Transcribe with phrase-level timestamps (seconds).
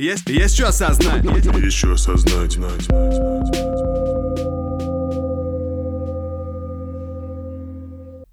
[0.00, 1.22] Есть, есть что осознать.
[1.22, 2.54] Есть что осознать.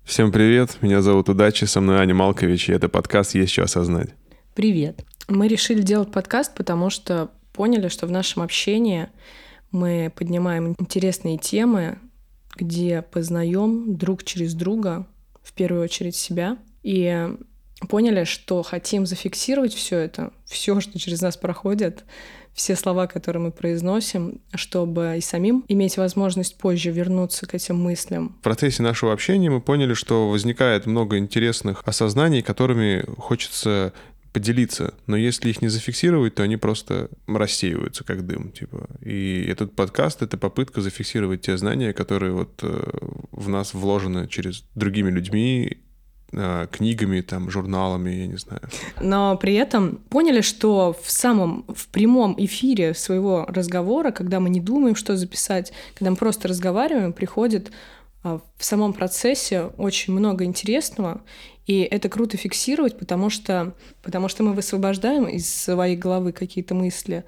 [0.06, 4.12] Всем привет, меня зовут Удачи, со мной Аня Малкович, и это подкаст «Есть что осознать».
[4.56, 5.04] Привет.
[5.28, 9.10] Мы решили делать подкаст, потому что поняли, что в нашем общении
[9.70, 12.00] мы поднимаем интересные темы,
[12.56, 15.06] где познаем друг через друга,
[15.44, 17.36] в первую очередь себя, и
[17.90, 22.04] поняли, что хотим зафиксировать все это, все, что через нас проходит,
[22.54, 28.36] все слова, которые мы произносим, чтобы и самим иметь возможность позже вернуться к этим мыслям.
[28.40, 33.94] В процессе нашего общения мы поняли, что возникает много интересных осознаний, которыми хочется
[34.34, 38.88] поделиться, но если их не зафиксировать, то они просто рассеиваются как дым, типа.
[39.02, 42.84] И этот подкаст— это попытка зафиксировать те знания, которые вот э,
[43.32, 45.78] в нас вложены через другими людьми,
[46.72, 48.62] книгами, там, журналами, я не знаю.
[49.00, 54.60] Но при этом поняли, что в самом, в прямом эфире своего разговора, когда мы не
[54.60, 57.72] думаем, что записать, когда мы просто разговариваем, приходит
[58.24, 61.22] а, в самом процессе очень много интересного,
[61.66, 67.24] и это круто фиксировать, потому что, потому что мы высвобождаем из своей головы какие-то мысли,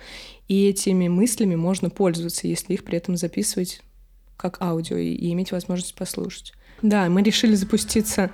[0.48, 3.82] и этими мыслями можно пользоваться, если их при этом записывать
[4.36, 6.54] как аудио и, и иметь возможность послушать.
[6.82, 8.32] Да, мы решили запуститься,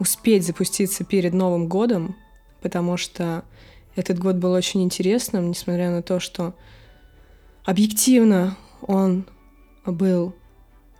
[0.00, 2.16] успеть запуститься перед Новым годом,
[2.60, 3.44] потому что
[3.94, 6.54] этот год был очень интересным, несмотря на то, что
[7.64, 9.26] объективно он
[9.84, 10.34] был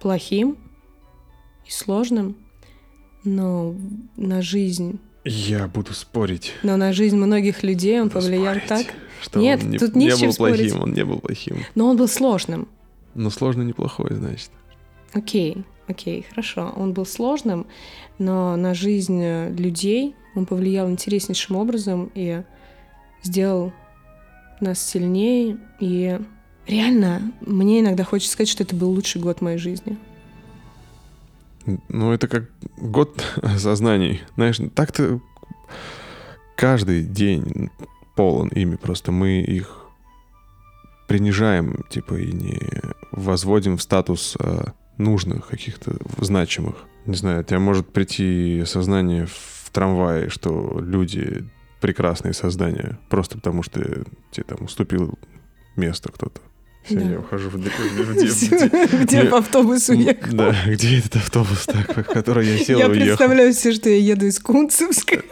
[0.00, 0.58] плохим
[1.66, 2.36] и сложным,
[3.24, 3.74] но
[4.16, 5.00] на жизнь...
[5.24, 6.52] Я буду спорить.
[6.62, 8.86] Но на жизнь многих людей он Буду повлиял спорить, так.
[9.22, 10.74] Что Нет, он не, тут не не был плохим, спорить.
[10.74, 11.64] он не был плохим.
[11.74, 12.68] Но он был сложным.
[13.14, 14.50] Но сложно неплохой, значит.
[15.12, 16.72] Окей, окей, хорошо.
[16.76, 17.66] Он был сложным,
[18.18, 22.42] но на жизнь э, людей он повлиял интереснейшим образом и
[23.22, 23.72] сделал
[24.60, 25.58] нас сильнее.
[25.80, 26.18] И
[26.66, 29.98] реально, мне иногда хочется сказать, что это был лучший год моей жизни.
[31.88, 34.22] Ну, это как год осознаний.
[34.36, 35.20] Знаешь, так-то
[36.56, 37.70] каждый день
[38.16, 39.86] полон ими, просто мы их
[41.08, 42.60] принижаем, типа, и не
[43.10, 46.76] возводим в статус а, нужных, каких-то значимых.
[47.06, 51.44] Не знаю, у тебя может прийти сознание в трамвае, что люди
[51.80, 53.80] прекрасные создания, просто потому что
[54.30, 55.18] тебе там уступил
[55.76, 56.40] место кто-то.
[56.84, 57.10] Все, Да.
[57.10, 57.58] я ухожу в, в-
[59.04, 60.32] Где Мне- по автобусу ехал.
[60.36, 63.06] Да, где этот автобус, так, в который я сел Я и уехал?
[63.16, 65.22] представляю себе, что я еду из Кунцевска.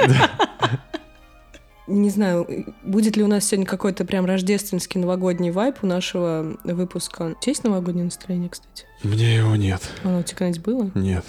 [1.89, 2.47] Не знаю,
[2.85, 7.23] будет ли у нас сегодня какой-то прям рождественский новогодний вайп у нашего выпуска.
[7.39, 8.85] У тебя есть новогоднее настроение, кстати?
[9.03, 9.81] Меня его нет.
[10.05, 10.91] Оно у тебя когда-нибудь было?
[10.95, 11.25] Нет.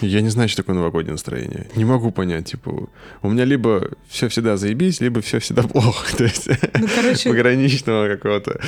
[0.00, 1.68] Я не знаю, что такое новогоднее настроение.
[1.76, 2.88] Не могу понять, типа,
[3.22, 6.16] у меня либо все всегда заебись, либо все всегда плохо.
[6.16, 8.60] То есть Ну, короче, пограничного какого-то.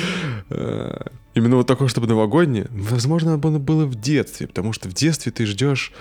[0.49, 0.97] э,
[1.33, 2.67] Именно вот такое, чтобы новогоднее.
[2.71, 5.91] Возможно, оно было в детстве, потому что в детстве ты ждешь...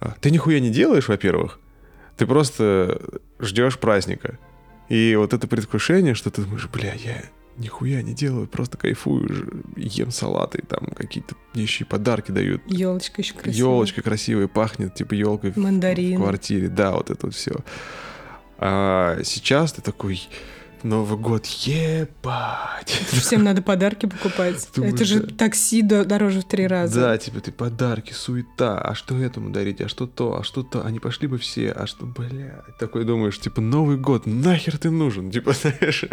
[0.00, 1.58] а, Ты нихуя не делаешь, во-первых.
[2.18, 3.00] Ты просто
[3.40, 4.38] ждешь праздника.
[4.90, 7.22] И вот это предвкушение, что ты думаешь, бля, я
[7.56, 12.60] нихуя не делаю, просто кайфую, ем салаты, там какие-то мне еще и подарки дают.
[12.66, 13.72] елочка еще красивая.
[13.72, 16.68] Елочка красивая, пахнет, типа елкой в- в квартире.
[16.68, 17.54] Да, вот это вот все.
[18.58, 20.28] А сейчас ты такой,
[20.82, 22.88] Новый год, ебать.
[23.12, 24.66] Всем надо подарки покупать.
[24.74, 25.34] Думаю, Это же да.
[25.36, 27.00] такси до- дороже в три раза.
[27.00, 30.84] Да, типа ты подарки, суета, а что этому дарить, а что то, а что то,
[30.84, 35.30] они пошли бы все, а что, бля, такой думаешь, типа Новый год, нахер ты нужен,
[35.30, 36.04] типа, знаешь.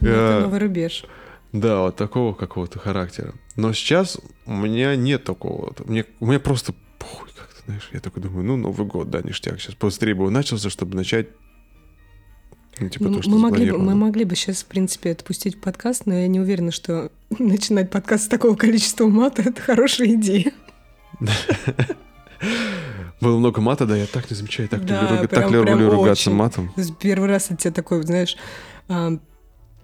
[0.00, 1.04] Ну, это э, новый рубеж.
[1.52, 3.32] Да, вот такого какого-то характера.
[3.54, 5.72] Но сейчас у меня нет такого.
[5.86, 7.88] Мне, у меня просто похуй как-то, знаешь.
[7.92, 9.60] Я такой думаю, ну, Новый год, да, ништяк.
[9.60, 11.28] Сейчас быстрее бы он начался, чтобы начать
[12.80, 15.60] ну, типа Ну, то, что мы, могли бы, мы могли бы сейчас, в принципе, отпустить
[15.60, 20.52] подкаст, но я не уверена, что начинать подкаст с такого количества мата— это хорошая идея.
[23.20, 26.30] Было много мата, да, я так не замечаю, так, Да, люблю, прям- так люблю ругаться
[26.30, 26.36] очень.
[26.36, 26.72] матом.
[27.00, 28.36] Первый раз от тебя такой, знаешь,
[28.88, 29.12] а,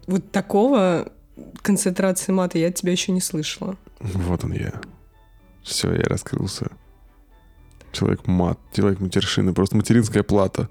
[0.07, 1.11] вот такого
[1.63, 3.77] концентрации мата я от тебя еще не слышала.
[4.01, 4.75] Вот он я.
[5.63, 6.71] Все, я раскрылся.
[7.93, 10.69] Человек мат, человек матершины, просто материнская плата.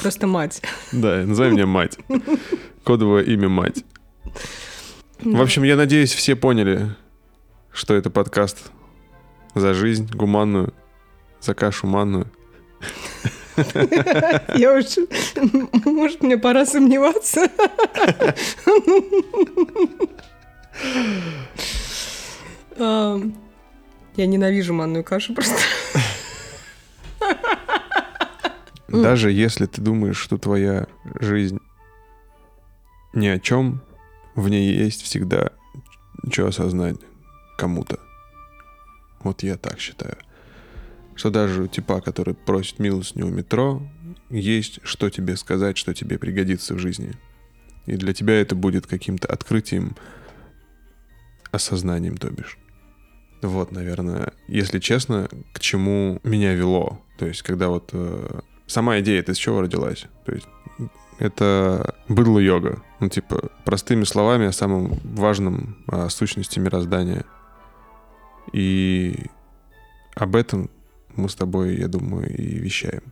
[0.00, 0.62] Просто мать.
[0.92, 1.98] Да, называй меня мать.
[2.84, 3.84] Кодовое имя мать.
[5.20, 6.94] В общем, я надеюсь, все поняли,
[7.72, 8.70] что это подкаст
[9.54, 10.74] за жизнь гуманную,
[11.40, 12.30] за кашу манную.
[14.54, 14.84] Я уж...
[15.84, 17.48] Может, мне пора сомневаться?
[22.78, 25.56] Я ненавижу манную кашу просто.
[28.88, 30.86] Даже если ты думаешь, что твоя
[31.20, 31.58] жизнь
[33.14, 33.82] ни о чем,
[34.34, 35.50] в ней есть всегда
[36.30, 36.96] что осознать
[37.56, 37.98] кому-то.
[39.20, 40.16] Вот я так считаю.
[41.14, 43.82] Что даже у типа, который просит милостыню у метро,
[44.28, 47.14] есть что тебе сказать, что тебе пригодится в жизни.
[47.86, 49.96] И для тебя это будет каким-то открытием,
[51.52, 52.58] осознанием, то бишь.
[53.40, 57.00] Вот, наверное, если честно, к чему меня вело.
[57.18, 60.06] То есть, когда вот э, сама идея это из чего родилась?
[60.24, 60.46] То есть,
[61.18, 62.82] это быдло йога.
[63.00, 67.24] Ну, типа, простыми словами о самом важном о сущности мироздания.
[68.52, 69.26] И
[70.14, 70.70] об этом
[71.14, 73.02] мы с тобой, я думаю, и вещаем.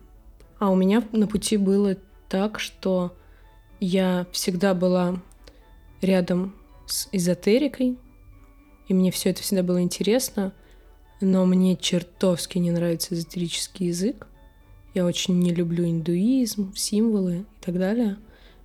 [0.59, 1.97] А у меня на пути было
[2.29, 3.15] так, что
[3.79, 5.19] я всегда была
[6.01, 6.55] рядом
[6.85, 7.97] с эзотерикой,
[8.87, 10.53] и мне все это всегда было интересно,
[11.21, 14.27] но мне чертовски не нравится эзотерический язык.
[14.95, 18.17] Я очень не люблю индуизм, символы и так далее.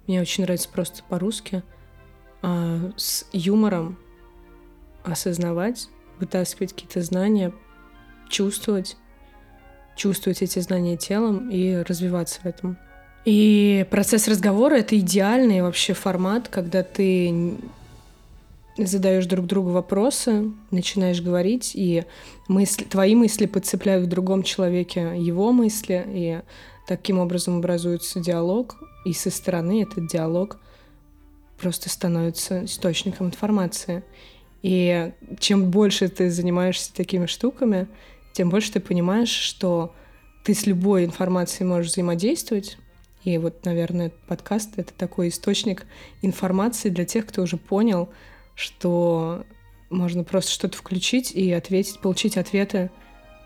[0.07, 1.63] Мне очень нравится просто по-русски
[2.43, 3.99] а с юмором
[5.05, 5.89] осознавать,
[6.19, 7.53] вытаскивать какие-то знания,
[8.29, 8.97] чувствовать,
[9.97, 12.79] чувствовать эти знания телом и развиваться в этом.
[13.25, 17.57] И процесс разговора— это идеальный вообще формат, когда ты
[18.77, 22.05] задаешь друг другу вопросы, начинаешь говорить, и
[22.49, 26.41] мысли, твои мысли подцепляют в другом человеке его мысли, и
[26.87, 30.59] таким образом образуется диалог, и со стороны этот диалог
[31.61, 34.03] просто становится источником информации.
[34.63, 37.89] И чем больше ты занимаешься такими штуками,
[38.33, 39.95] тем больше ты понимаешь, что
[40.45, 42.79] ты с любой информацией можешь взаимодействовать.
[43.25, 45.85] И вот, наверное, подкаст— это такой источник
[46.23, 48.09] информации для тех, кто уже понял,
[48.61, 49.45] что
[49.89, 52.91] можно просто что-то включить и ответить, получить ответы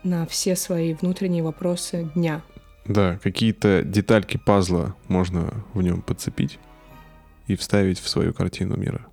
[0.03, 2.43] на все свои внутренние вопросы дня.
[2.85, 6.59] Да, какие-то детальки пазла можно в нем подцепить
[7.47, 9.07] и вставить в свою картину мира.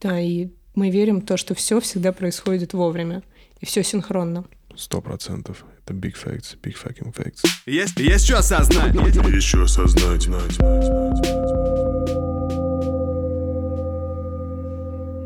[0.00, 3.22] Да, и мы верим в то, что все всегда происходит вовремя,
[3.60, 4.44] и все синхронно.
[4.76, 5.64] Сто процентов.
[5.84, 7.46] Это big facts, big fucking facts.
[7.64, 8.94] Есть, есть что осознать.
[8.94, 10.22] Есть что осознать.
[10.22, 12.33] знать, знать, знать.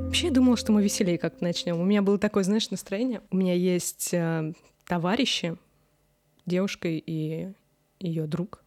[0.09, 1.79] Вообще я думала, что мы веселее как-то начнем.
[1.79, 3.21] У меня было такое, знаешь, настроение.
[3.31, 4.55] У меня есть э,
[4.87, 5.59] товарищи,
[6.47, 7.53] девушка и
[8.01, 8.65] ее друг.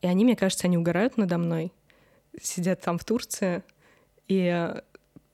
[0.00, 1.70] И они, мне кажется, они угорают надо мной,
[2.40, 3.62] сидят там в Турции
[4.26, 4.72] и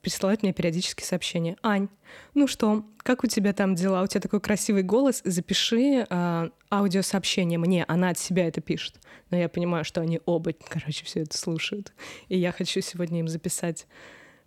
[0.01, 1.57] присылают мне периодически сообщения.
[1.63, 1.89] Ань,
[2.35, 4.03] ну что, как у тебя там дела?
[4.03, 7.85] У тебя такой красивый голос, запиши э, аудиосообщение мне.
[7.87, 9.01] Она от себя это пишет.
[9.31, 11.93] Но я понимаю, что они оба, короче, все это слушают.
[12.27, 13.87] И я хочу сегодня им записать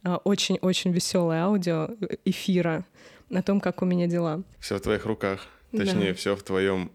[0.04, 2.86] очень-очень веселое аудио э, эфира
[3.30, 4.44] о том, как у меня дела.
[4.60, 5.48] Все в твоих руках.
[5.72, 6.14] Точнее, да.
[6.14, 6.92] все в твоем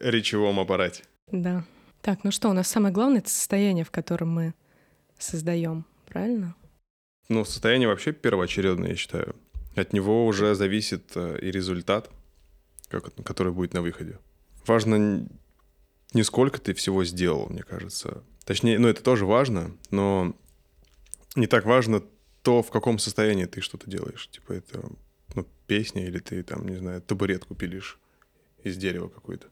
[0.00, 1.04] речевом аппарате.
[1.30, 1.64] Да.
[2.00, 4.54] Так, ну что, у нас самое главное это состояние, в котором мы
[5.18, 6.54] создаем, правильно?
[7.28, 9.36] Ну, состояние вообще первоочередное, я считаю.
[9.74, 12.10] От него уже зависит э, и результат,
[12.88, 14.18] который будет на выходе.
[14.66, 15.28] Важно
[16.14, 18.24] не сколько ты всего сделал, мне кажется.
[18.44, 20.34] Точнее, ну это тоже важно, но
[21.36, 22.02] не так важно
[22.48, 24.26] то, в каком состоянии ты что-то делаешь.
[24.30, 24.82] Типа это
[25.34, 27.98] ну, песня или ты там, не знаю, табуретку пилишь
[28.64, 29.48] из дерева какой-то.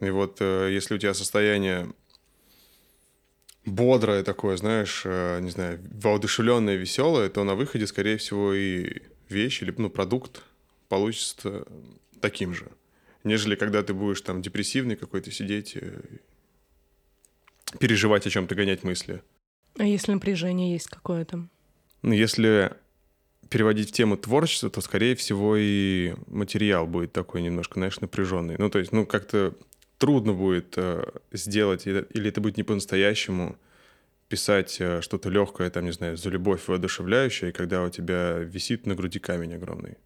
[0.00, 1.92] И вот э, если у тебя состояние
[3.64, 9.62] бодрое такое, знаешь, э, не знаю, воодушевленное, веселое, то на выходе, скорее всего, и вещь
[9.62, 10.42] или ну, продукт
[10.88, 11.68] получится
[12.20, 12.66] таким же,
[13.22, 15.78] нежели когда ты будешь там депрессивный какой-то сидеть,
[17.78, 19.22] переживать о чем-то, гонять мысли.
[19.78, 21.48] А если напряжение есть какое-то?
[22.02, 22.72] Ну, если
[23.48, 28.56] переводить в тему творчества, то, скорее всего, и материал будет такой немножко, знаешь, напряженный.
[28.58, 29.54] Ну, то есть, ну, как-то
[29.98, 33.56] трудно будет э, сделать, или это будет не по-настоящему
[34.28, 38.94] писать э, что-то легкое, там, не знаю, за любовь воодушевляющее, когда у тебя висит на
[38.94, 39.96] груди камень огромный.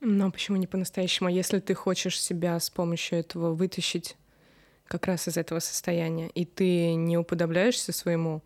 [0.00, 1.28] Но почему не по-настоящему?
[1.28, 4.16] А если ты хочешь себя с помощью этого вытащить
[4.86, 8.42] как раз из этого состояния, и ты не уподобляешься своему,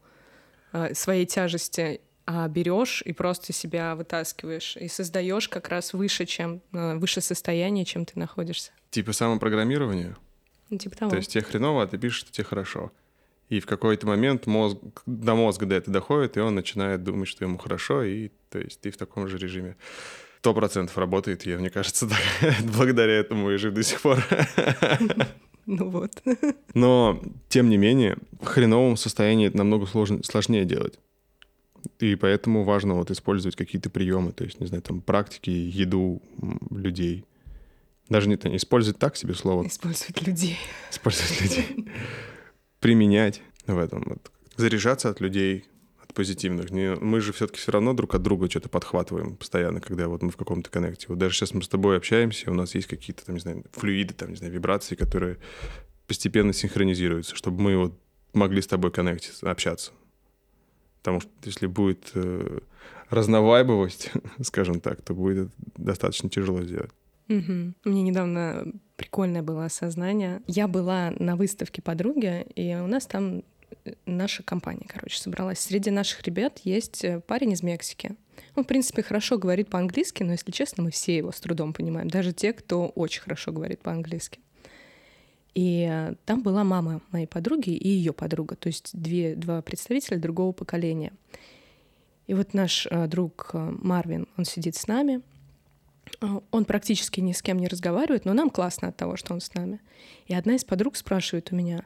[0.94, 7.20] своей тяжести, а берешь и просто себя вытаскиваешь и создаешь как раз выше, чем выше
[7.20, 8.72] состояние, чем ты находишься.
[8.90, 10.16] Типа самопрограммирование?
[10.70, 11.10] Ну, типа того.
[11.10, 12.90] То есть тебе хреново, а ты пишешь, что тебе хорошо.
[13.48, 17.44] И в какой-то момент мозг, до мозга до этого доходит, и он начинает думать, что
[17.44, 19.76] ему хорошо, и то есть ты в таком же режиме.
[20.40, 22.18] Сто процентов работает, я, мне кажется, так,
[22.76, 24.18] благодаря этому и жив до сих пор.
[25.68, 26.22] Ну вот.
[26.74, 30.98] Но, тем не менее, в хреновом состоянии это намного сложнее, сложнее делать.
[31.98, 36.22] И поэтому важно вот использовать какие-то приемы, то есть, не знаю, там, практики, еду
[36.70, 37.24] людей—
[38.08, 39.66] даже не, не использовать так себе слово.
[39.66, 40.56] Использовать людей.
[40.90, 41.88] Использовать людей.
[42.80, 44.04] Применять в этом.
[44.06, 44.30] Вот.
[44.56, 45.64] Заряжаться от людей,
[46.16, 46.70] позитивных.
[46.70, 50.30] Не, мы же все-таки все равно друг от друга что-то подхватываем постоянно, когда вот мы
[50.30, 51.06] в каком-то коннекте.
[51.08, 54.14] Вот даже сейчас мы с тобой общаемся, у нас есть какие-то, там, не знаю, флюиды,
[54.14, 55.36] там, не знаю, вибрации, которые
[56.06, 58.00] постепенно синхронизируются, чтобы мы вот
[58.32, 59.92] могли с тобой коннектиться, общаться.
[61.00, 62.60] Потому что если будет э,
[63.10, 64.10] разновайбовость,
[64.42, 66.92] скажем так, то будет достаточно тяжело сделать.
[67.28, 67.74] Угу.
[67.84, 70.40] Мне недавно прикольное было осознание.
[70.46, 73.42] Я была на выставке подруги, и у нас там
[74.06, 75.58] наша компания, короче, собралась.
[75.58, 78.16] Среди наших ребят есть э, парень из Мексики.
[78.54, 82.08] Он, в принципе, хорошо говорит по-английски, но, если честно, мы все его с трудом понимаем.
[82.08, 84.40] Даже те, кто очень хорошо говорит по-английски.
[85.54, 90.18] И э, там была мама моей подруги и ее подруга, то есть две, два представителя
[90.18, 91.12] другого поколения.
[92.26, 95.22] И вот наш э, друг Марвин, он сидит с нами,
[96.50, 99.52] он практически ни с кем не разговаривает, но нам классно от того, что он с
[99.54, 99.80] нами.
[100.26, 101.84] И одна из подруг спрашивает у меня,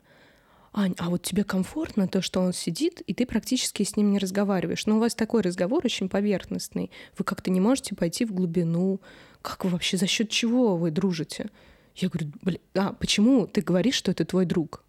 [0.72, 4.18] Ань, а вот тебе комфортно то, что он сидит, и ты практически с ним не
[4.18, 4.86] разговариваешь?
[4.86, 6.92] Но у вас такой разговор очень поверхностный.
[7.18, 9.00] Вы как-то не можете пойти в глубину.
[9.42, 11.50] Как вы вообще, за счет чего вы дружите?
[11.96, 14.84] Я говорю, блин, а почему ты говоришь, что это твой друг?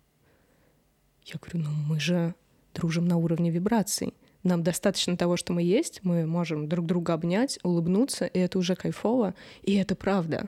[1.26, 2.36] Я говорю, ну мы же
[2.76, 4.14] дружим на уровне вибраций.
[4.44, 8.76] Нам достаточно того, что мы есть, мы можем друг друга обнять, улыбнуться, и это уже
[8.76, 10.48] кайфово, и это правда.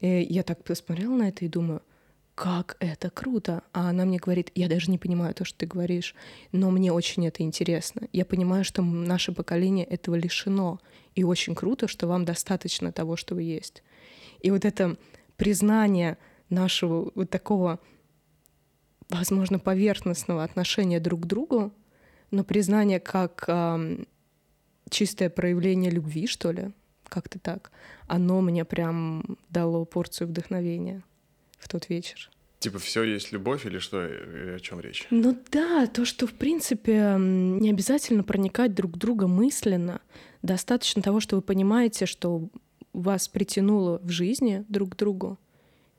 [0.00, 1.82] И я так посмотрела на это и думаю,
[2.38, 3.64] как это круто.
[3.72, 6.14] А она мне говорит, я даже не понимаю то, что ты говоришь,
[6.52, 8.02] но мне очень это интересно.
[8.12, 10.78] Я понимаю, что наше поколение этого лишено,
[11.16, 13.82] и очень круто, что вам достаточно того, что вы есть.
[14.38, 14.96] И вот это
[15.36, 16.16] признание
[16.48, 17.80] нашего вот такого,
[19.10, 21.72] возможно, поверхностного отношения друг к другу,
[22.30, 24.04] но признание как э,
[24.90, 26.70] чистое проявление любви, что ли,
[27.08, 27.72] как-то так,
[28.06, 31.02] оно мне прям дало порцию вдохновения
[31.58, 32.30] в тот вечер.
[32.58, 35.06] Типа все есть любовь или что, или о чем речь?
[35.10, 40.00] Ну да, то, что в принципе не обязательно проникать друг в друга мысленно.
[40.42, 42.48] Достаточно того, что вы понимаете, что
[42.92, 45.38] вас притянуло в жизни друг к другу,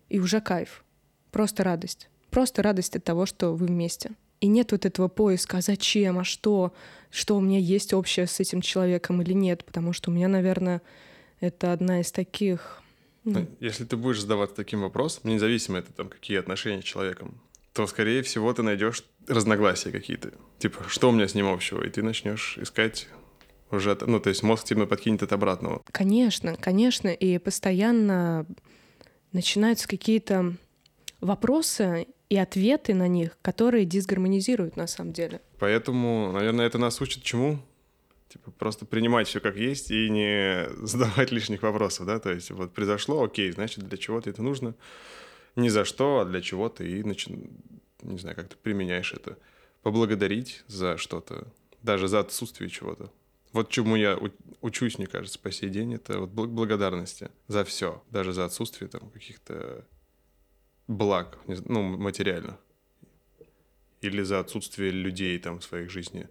[0.09, 0.83] и уже кайф.
[1.31, 2.09] Просто радость.
[2.29, 4.11] Просто радость от того, что вы вместе.
[4.41, 6.73] И нет вот этого поиска, а зачем, а что,
[7.09, 10.81] что у меня есть общее с этим человеком или нет, потому что у меня, наверное,
[11.39, 12.81] это одна из таких...
[13.23, 13.47] Ну...
[13.59, 17.41] Если ты будешь задаваться таким вопросом, независимо это там какие отношения с человеком,
[17.73, 20.31] то, скорее всего, ты найдешь разногласия какие-то.
[20.57, 21.83] Типа, что у меня с ним общего?
[21.83, 23.07] И ты начнешь искать
[23.71, 25.81] уже, ну, то есть мозг тебе подкинет от обратного.
[25.91, 28.45] Конечно, конечно, и постоянно
[29.31, 30.55] начинаются какие-то
[31.21, 35.41] вопросы и ответы на них, которые дисгармонизируют на самом деле.
[35.59, 37.59] Поэтому, наверное, это нас учит чему?
[38.29, 42.19] Типа просто принимать все как есть и не задавать лишних вопросов, да?
[42.19, 44.75] То есть вот произошло, окей, значит, для чего-то это нужно.
[45.55, 47.49] Не за что, а для чего-то и, начи...
[48.03, 49.37] не знаю, как ты применяешь это.
[49.81, 53.11] Поблагодарить за что-то, даже за отсутствие чего-то.
[53.51, 54.19] Вот чему я
[54.61, 59.09] учусь, мне кажется, по сей день, это вот благодарности за все, даже за отсутствие там
[59.09, 59.87] каких-то
[60.87, 62.55] благ, ну, материальных.
[64.01, 66.29] Или за отсутствие людей там в своей жизни,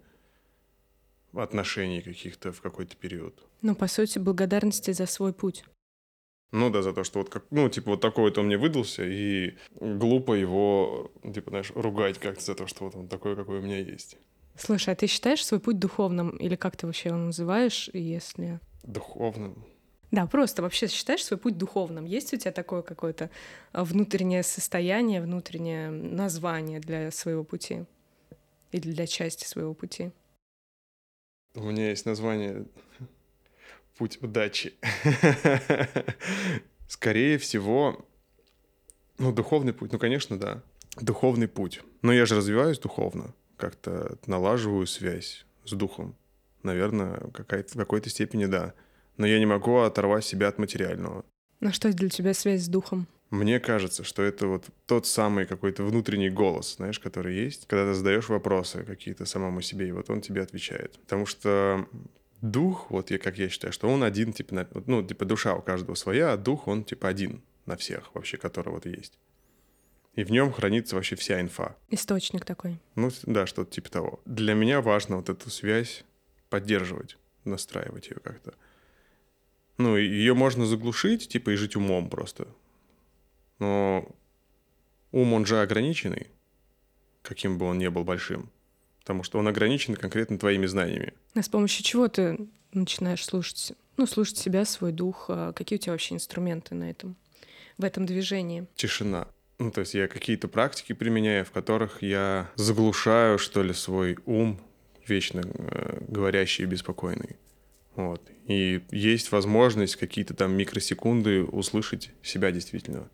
[1.33, 3.45] отношений каких-то в какой-то период.
[3.61, 5.63] Ну, по сути, благодарности за свой путь.
[6.51, 9.03] Ну да, за то, что вот как, ну, типа, вот такой вот он мне выдался,
[9.05, 13.61] и глупо его, типа, знаешь, ругать как-то за то, что вот он такой, какой у
[13.61, 14.17] меня есть.
[14.57, 16.31] Слушай, а ты считаешь свой путь духовным?
[16.37, 18.59] Или как ты вообще его называешь, если...
[18.83, 19.63] Духовным?
[20.11, 22.05] Да, просто вообще считаешь свой путь духовным?
[22.05, 23.29] Есть у тебя такое какое-то
[23.71, 27.85] а, внутреннее состояние, внутреннее название для своего пути?
[28.71, 30.11] Или для части своего пути?
[31.59, 32.65] У меня есть название
[33.97, 34.73] «Путь удачи».
[36.87, 38.03] Скорее всего,
[39.19, 40.63] ну, духовный путь, ну, конечно, да.
[40.99, 41.81] Духовный путь.
[42.01, 46.15] Но я же развиваюсь духовно как-то налаживаю связь с духом.
[46.63, 48.73] Наверное, какая-то, в какой-то степени да.
[49.17, 51.25] Но я не могу оторвать себя от материального.
[51.59, 53.07] На что для тебя связь с духом?
[53.29, 57.93] Мне кажется, что это вот тот самый какой-то внутренний голос, знаешь, который есть, когда ты
[57.93, 60.99] задаешь вопросы какие-то самому себе, и вот он тебе отвечает.
[61.01, 61.87] Потому что
[62.41, 65.61] дух, вот я, как я считаю, что он один, типа, на, ну, типа душа у
[65.61, 69.19] каждого своя, а дух, он типа один на всех вообще, который вот есть.
[70.15, 71.75] И в нем хранится вообще вся инфа.
[71.89, 72.79] Источник такой.
[72.95, 74.21] Ну, да, что-то типа того.
[74.25, 76.03] Для меня важно вот эту связь
[76.49, 78.55] поддерживать, настраивать ее как-то.
[79.77, 82.47] Ну, ее можно заглушить, типа, и жить умом просто.
[83.59, 84.07] Но
[85.11, 86.27] ум, он же ограниченный,
[87.21, 88.49] каким бы он ни был большим.
[89.01, 91.13] Потому что он ограничен конкретно твоими знаниями.
[91.33, 95.25] А с помощью чего ты начинаешь слушать, ну, слушать себя, свой дух?
[95.29, 97.15] А какие у тебя вообще инструменты на этом,
[97.77, 98.67] в этом движении?
[98.75, 99.27] Тишина.
[99.57, 104.61] Ну, то есть я какие-то практики применяю, в которых я заглушаю, что ли, свой ум
[105.05, 107.35] вечно э, говорящий и беспокойный.
[107.95, 108.21] Вот.
[108.47, 113.09] И есть возможность какие-то там микросекунды услышать себя действительно.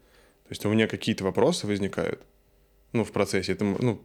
[0.46, 2.22] То есть у меня какие-то вопросы возникают,
[2.94, 3.52] ну, в процессе.
[3.52, 4.02] Это, ну,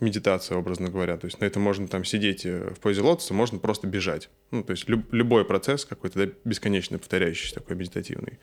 [0.00, 1.16] медитация, образно говоря.
[1.16, 4.30] То есть на это можно там сидеть э, в позе лотоса, можно просто бежать.
[4.50, 8.38] Ну, то есть люб, любой процесс какой-то да, бесконечно повторяющийся, такой медитативный.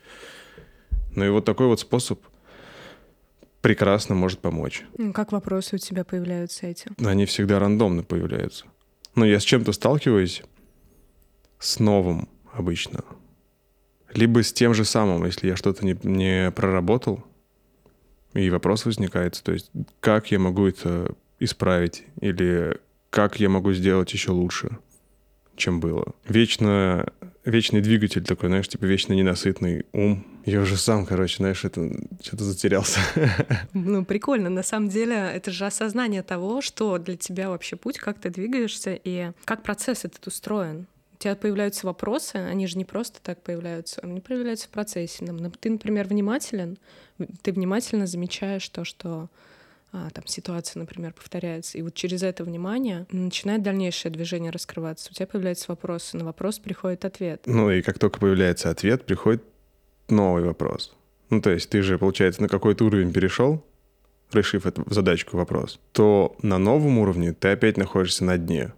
[1.14, 2.20] Ну и вот такой вот способ
[3.62, 4.84] прекрасно может помочь.
[4.98, 6.88] Ну, Как вопросы у тебя появляются эти?
[7.04, 8.66] Они всегда рандомно появляются.
[9.14, 10.42] Но я с чем-то сталкиваюсь,
[11.58, 13.04] с новым обычно.
[14.12, 17.24] Либо с тем же самым, если я что-то не, не проработал,
[18.36, 22.78] и вопрос возникает, то есть как я могу это исправить, или
[23.10, 24.78] как я могу сделать еще лучше,
[25.56, 26.12] чем было.
[26.28, 27.10] Вечно,
[27.44, 30.26] вечный двигатель такой, знаешь, типа вечно ненасытный ум.
[30.44, 31.90] Я уже сам, короче, знаешь, это
[32.22, 33.00] что-то затерялся.
[33.72, 34.50] Ну, прикольно.
[34.50, 38.98] На самом деле, это же осознание того, что для тебя вообще путь, как ты двигаешься
[39.02, 40.86] и как процесс этот устроен.
[41.14, 45.24] У тебя появляются вопросы, они же не просто так появляются, они появляются в процессе.
[45.60, 46.76] Ты, например, внимателен,
[47.42, 49.28] ты внимательно замечаешь то, что
[49.92, 51.78] а, там ситуация, например, повторяется.
[51.78, 55.10] И вот через это внимание начинает дальнейшее движение раскрываться.
[55.10, 57.42] У тебя появляются вопросы, на вопрос приходит ответ.
[57.46, 59.42] Ну и как только появляется ответ, приходит
[60.08, 60.94] новый вопрос.
[61.30, 63.64] Ну то есть ты же, получается, на какой-то уровень перешел,
[64.32, 68.72] решив эту задачку, вопрос, то на новом уровне ты опять находишься на дне.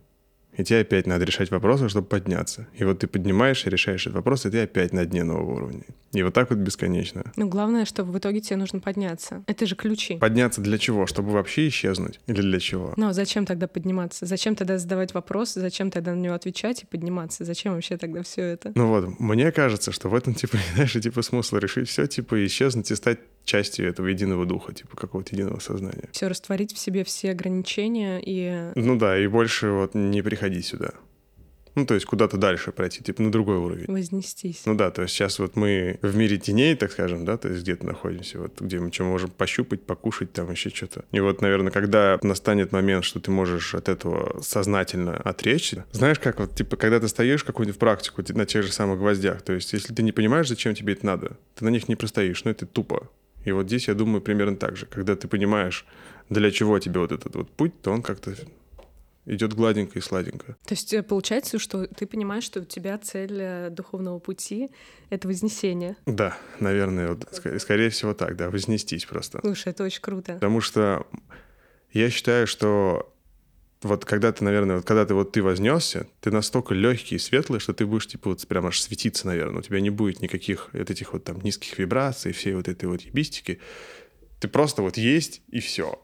[0.59, 2.67] И тебе опять надо решать вопросы, чтобы подняться.
[2.75, 5.85] И вот ты поднимаешь и решаешь этот вопрос, и ты опять на дне нового уровня.
[6.13, 7.33] И вот так вот бесконечно.
[7.37, 9.45] Но главное, что в итоге тебе нужно подняться.
[9.47, 10.17] Это же ключи.
[10.17, 11.07] Подняться для чего?
[11.07, 12.19] Чтобы вообще исчезнуть?
[12.27, 12.93] Или для чего?
[12.97, 14.27] Ну, а зачем тогда подниматься?
[14.27, 15.55] Зачем тогда задавать вопрос?
[15.55, 17.45] Зачем тогда на него отвечать и подниматься?
[17.45, 18.73] Зачем вообще тогда все это?
[18.75, 22.91] Ну вот, мне кажется, что в этом, типа, знаешь, типа смысл решить все, типа, исчезнуть
[22.91, 26.09] и стать частью этого единого духа, типа, какого-то единого сознания.
[26.13, 30.91] Все растворить в себе все ограничения и Ну да, и больше вот не приходи сюда.
[31.79, 33.85] Ну, то есть куда-то дальше пройти, типа на другой уровень.
[33.87, 34.63] вознестись.
[34.67, 37.63] Ну да, то есть сейчас вот мы в мире теней, так скажем, да, то есть
[37.63, 41.05] где-то находимся, вот где мы что можем пощупать, покушать, там еще что-то.
[41.13, 46.41] И вот, наверное, когда настанет момент, что ты можешь от этого сознательно отречься, знаешь, как
[46.41, 49.95] вот, типа, когда ты стоишь какую-нибудь практику на тех же самых гвоздях, то есть если
[49.95, 53.09] ты не понимаешь, зачем тебе это надо, ты на них не простоишь, ну это тупо.
[53.49, 54.85] И вот здесь, я думаю, примерно так же.
[54.87, 55.87] Когда ты понимаешь,
[56.29, 58.35] для чего тебе вот этот вот путь, то он как-то
[59.25, 60.57] идет гладенько и сладенько.
[60.67, 64.69] То есть э, получается, что ты понимаешь, что у тебя цель э, духовного пути—
[65.11, 65.97] это вознесение.
[66.07, 69.41] Да, наверное, вот, ск- скорее всего так, да, вознестись просто.
[69.41, 70.35] Слушай, это очень круто.
[70.35, 71.07] Потому что
[71.93, 73.11] я считаю, что
[73.83, 77.61] вот когда ты, наверное, вот когда ты вот ты вознесся, ты настолько легкий и светлый,
[77.61, 79.61] что ты будешь типа вот прям аж светиться, наверное.
[79.61, 83.03] У тебя не будет никаких вот этих вот там низких вибраций, всей вот этой вот
[83.03, 83.61] ебистики.
[84.41, 86.01] Ты просто вот есть и все.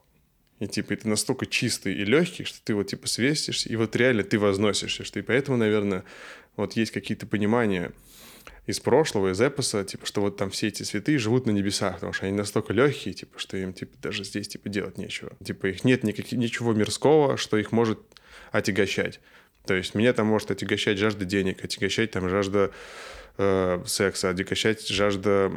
[0.61, 4.23] И типа ты настолько чистый и легкий, что ты вот типа свестишься, и вот реально
[4.23, 5.03] ты возносишься.
[5.05, 6.05] Что и поэтому, наверное,
[6.57, 7.93] вот есть какие-то понимания
[8.67, 12.13] из прошлого, из эпоса, типа, что вот там все эти святые живут на небесах, потому
[12.13, 15.33] что они настолько легкие, типа, что им, типа, даже здесь, типа, делать нечего.
[15.45, 18.01] Типа, их нет никак- ничего мирского, что их может
[18.53, 19.21] отягощать.
[19.67, 22.71] То есть меня там может отягощать жажда денег, отягощать там жажда
[23.39, 25.51] э, секса, отягощать жажда,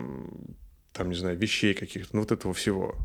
[0.93, 2.95] там, не знаю, вещей каких-то, ну, вот этого всего.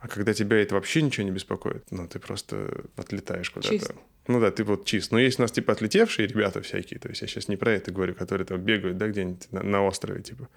[0.00, 3.74] А когда тебя это вообще ничего не беспокоит, ну, ты просто отлетаешь куда-то.
[3.76, 3.92] Чист.
[4.26, 5.10] Ну да, ты вот чист.
[5.10, 7.90] Но есть у нас, типа, отлетевшие ребята всякие, то есть я сейчас не про это
[7.90, 10.48] говорю, которые там бегают, да, где-нибудь на, на острове, типа,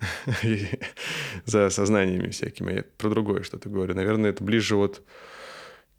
[1.44, 2.72] за сознаниями всякими.
[2.72, 3.94] Я про другое что-то говорю.
[3.94, 5.02] Наверное, это ближе вот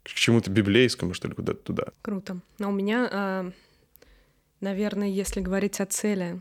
[0.02, 1.84] к чему-то библейскому, что ли, куда-то туда.
[2.02, 2.40] Круто.
[2.58, 3.52] Но у меня, а,
[4.60, 6.40] наверное, если говорить о цели,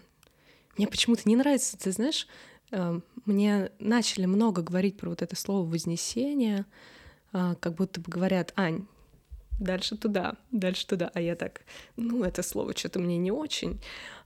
[0.77, 2.27] мне почему-то не нравится, ты знаешь,
[2.71, 6.65] а, мне начали много говорить про вот это слово вознесение,
[7.34, 8.88] а, как будто бы говорят, Ань,
[9.62, 11.12] дальше туда, дальше туда.
[11.13, 11.62] А я так,
[11.95, 13.80] ну, это слово что-то мне не очень.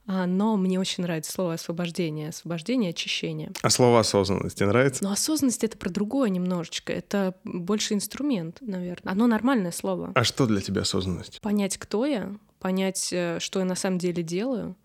[0.08, 3.50] А, но мне очень нравится слово освобождение, освобождение, очищение.
[3.62, 5.02] А слово осознанность тебе нравится?
[5.02, 6.92] Но осознанность это про другое немножечко.
[6.92, 9.12] Это больше инструмент, наверное.
[9.12, 10.12] Оно нормальное слово.
[10.14, 11.40] А что для тебя осознанность?
[11.40, 14.76] понять, кто я, понять, э, что я на самом деле делаю,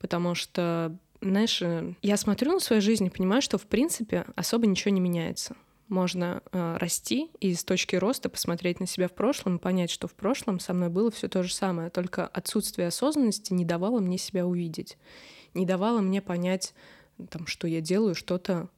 [0.00, 4.66] потому что, знаешь, э, я смотрю на свою жизнь и понимаю, что, в принципе, особо
[4.66, 5.56] ничего не меняется.
[5.90, 10.06] Можно э, расти и с точки роста посмотреть на себя в прошлом и понять, что
[10.06, 14.16] в прошлом со мной было все то же самое, только отсутствие осознанности не давало мне
[14.16, 14.96] себя увидеть,
[15.52, 16.74] не давало мне понять,
[17.28, 18.68] там, что я делаю что-то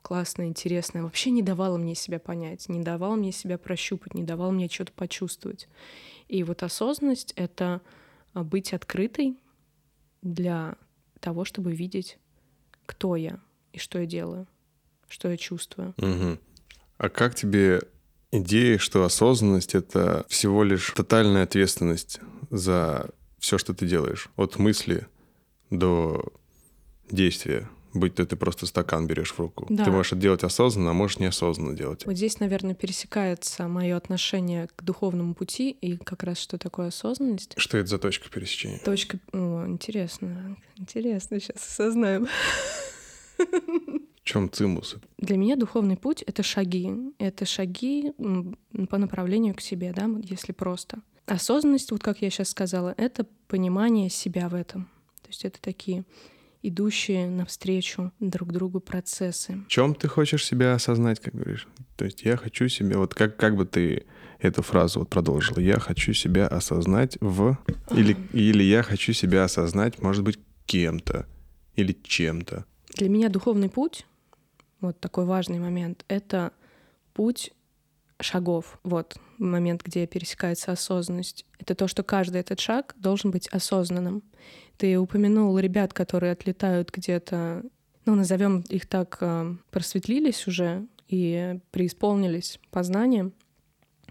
[0.00, 4.50] классное, интересное, вообще не давало мне себя понять, не давало мне себя прощупать, не давало
[4.50, 5.68] мне что-то почувствовать.
[6.28, 7.82] И вот осознанность— это
[8.32, 9.36] а, быть открытой
[10.22, 10.76] для
[11.20, 12.18] того, чтобы видеть,
[12.86, 13.40] кто я
[13.74, 14.46] и что я делаю,
[15.06, 15.92] что я чувствую.
[15.98, 16.38] Мгм.
[17.02, 17.82] А как тебе
[18.30, 23.10] идеи, что осознанность— это всего лишь тотальная ответственность за
[23.40, 24.28] все, что ты делаешь.
[24.36, 25.08] От мысли
[25.68, 26.32] до
[27.10, 27.68] действия.
[27.92, 29.66] Будь то ты просто стакан берешь в руку.
[29.68, 29.84] Да.
[29.84, 32.06] Ты можешь это делать осознанно, а можешь неосознанно делать.
[32.06, 37.54] Вот здесь, наверное, пересекается мое отношение к духовному пути и как раз что такое осознанность.
[37.56, 38.78] Что это за точка пересечения?
[38.78, 39.18] Точка...
[39.32, 40.56] О, интересно.
[40.76, 42.28] Интересно, сейчас осознаем.
[44.22, 44.96] В чем цимус?
[45.18, 46.90] Для меня духовный путь— это шаги.
[47.18, 48.12] Это шаги
[48.88, 50.98] по направлению к себе, да, если просто.
[51.26, 54.84] Осознанность, вот как я сейчас сказала, это понимание себя в этом.
[55.22, 56.04] То есть это такие
[56.62, 59.54] идущие навстречу друг другу процессы.
[59.66, 61.66] В чем ты хочешь себя осознать, как говоришь?
[61.96, 64.06] То есть я хочу себя, вот как, как бы ты
[64.38, 67.58] эту фразу вот продолжила, я хочу себя осознать в...
[67.90, 71.26] Или, или я хочу себя осознать, может быть, кем-то
[71.74, 72.64] или чем-то.
[72.94, 74.06] Для меня духовный путь,
[74.82, 76.52] вот такой важный момент, это
[77.14, 77.52] путь
[78.20, 78.78] шагов.
[78.82, 81.46] Вот момент, где пересекается осознанность.
[81.58, 84.22] Это то, что каждый этот шаг должен быть осознанным.
[84.76, 87.62] Ты упомянул ребят, которые отлетают где-то,
[88.04, 93.32] ну, назовем их так, э, просветлились уже и преисполнились познанием.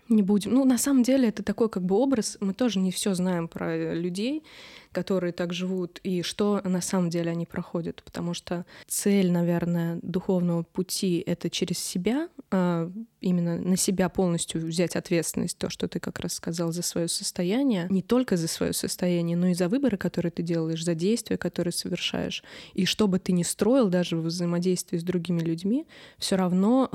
[0.09, 0.53] Не будем.
[0.53, 2.37] Ну, на самом деле, это такой как бы образ.
[2.41, 4.43] Мы тоже не все знаем про людей,
[4.91, 8.01] которые так живут, и что на самом деле они проходят.
[8.03, 14.95] Потому что цель, наверное, духовного пути— это через себя, а, именно на себя полностью взять
[14.95, 19.37] ответственность, то, что ты как раз сказал, за свое состояние, не только за свое состояние,
[19.37, 22.43] но и за выборы, которые ты делаешь, за действия, которые совершаешь.
[22.73, 25.85] И что бы ты ни строил, даже в взаимодействии с другими людьми,
[26.17, 26.89] все равно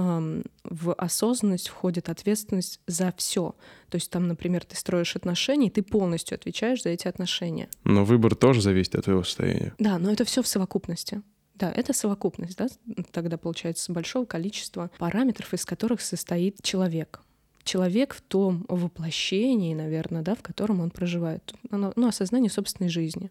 [0.64, 3.54] в осознанность входит ответственность за все.
[3.90, 7.68] То есть там, например, ты строишь отношения, и ты полностью отвечаешь за эти отношения.
[7.85, 9.75] Но выбор тоже зависит от твоего состояния.
[9.79, 11.22] Да, но это все в совокупности.
[11.55, 12.66] Да, это совокупность, да,
[13.12, 17.20] тогда получается большого количества параметров, из которых состоит человек.
[17.64, 21.55] Человек в том воплощении, наверное, да, в котором он проживает.
[21.70, 23.31] Оно- Ну, осознание собственной жизни.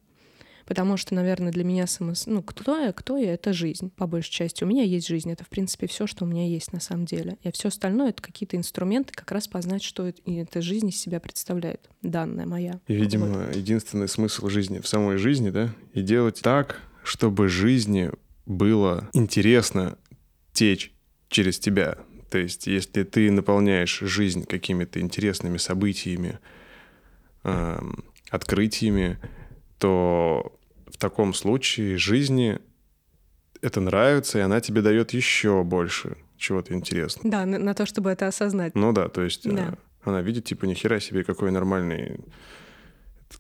[0.65, 2.13] Потому что, наверное, для меня само...
[2.25, 4.63] ну, кто я, кто я, это жизнь, по большей части.
[4.63, 7.37] У меня есть жизнь, это, в принципе, все, что у меня есть на самом деле.
[7.43, 11.89] И все остальное— это какие-то инструменты как раз познать, что эта жизнь из себя представляет,
[12.01, 12.79] данная моя.
[12.87, 13.55] И, видимо, Вот.
[13.55, 18.11] единственный смысл жизни в самой жизни, да, и делать так, чтобы жизни
[18.45, 19.97] было интересно
[20.53, 20.93] течь
[21.29, 21.97] через тебя.
[22.29, 26.39] То есть, если ты наполняешь жизнь какими-то интересными событиями,
[27.43, 29.19] эм, открытиями,
[29.77, 30.54] то
[30.95, 32.57] в таком случае жизни
[33.61, 37.29] это нравится, и она тебе дает еще больше чего-то интересного.
[37.29, 38.75] Да, на, на то, чтобы это осознать.
[38.75, 39.77] Ну да, то есть э, Да.
[40.05, 42.21] она видит, типа, нихера себе, какой нормальный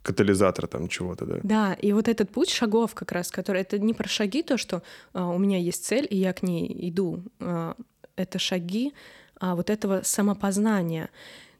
[0.01, 1.39] катализатор там чего-то, да.
[1.43, 4.83] Да, и вот этот путь шагов как раз, который это не про шаги, то, что
[5.13, 7.23] а, у меня есть цель, и я к ней иду.
[7.39, 7.77] А,
[8.17, 8.91] это шаги
[9.39, 11.09] а, вот этого самопознания.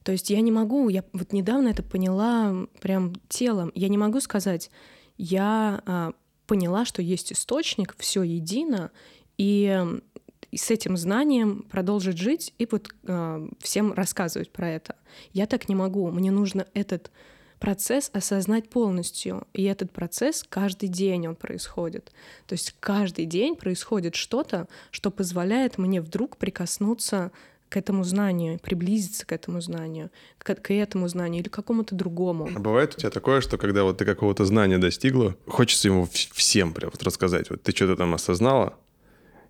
[0.04, 4.20] То есть я не могу, я вот недавно это поняла прям телом, я не могу
[4.20, 4.70] сказать,
[5.18, 6.14] я а,
[6.48, 8.92] поняла, что есть источник, все едино,
[9.38, 9.84] и,
[10.54, 14.96] с этим знанием продолжить жить и вот а, всем рассказывать про это.
[15.34, 17.12] Я так не могу, мне нужно этот
[17.60, 19.48] процесс осознать полностью.
[19.54, 22.12] И этот процесс каждый день он происходит.
[22.48, 27.32] То есть каждый день происходит что-то, что позволяет мне вдруг прикоснуться
[27.76, 32.50] к этому знанию, приблизиться к этому знанию, к, к этому знанию или к какому-то другому.
[32.56, 36.74] А бывает у тебя такое, что когда вот ты какого-то знания достигла, хочется ему всем
[36.74, 37.50] прям вот рассказать.
[37.50, 38.78] Вот ты что-то там осознала,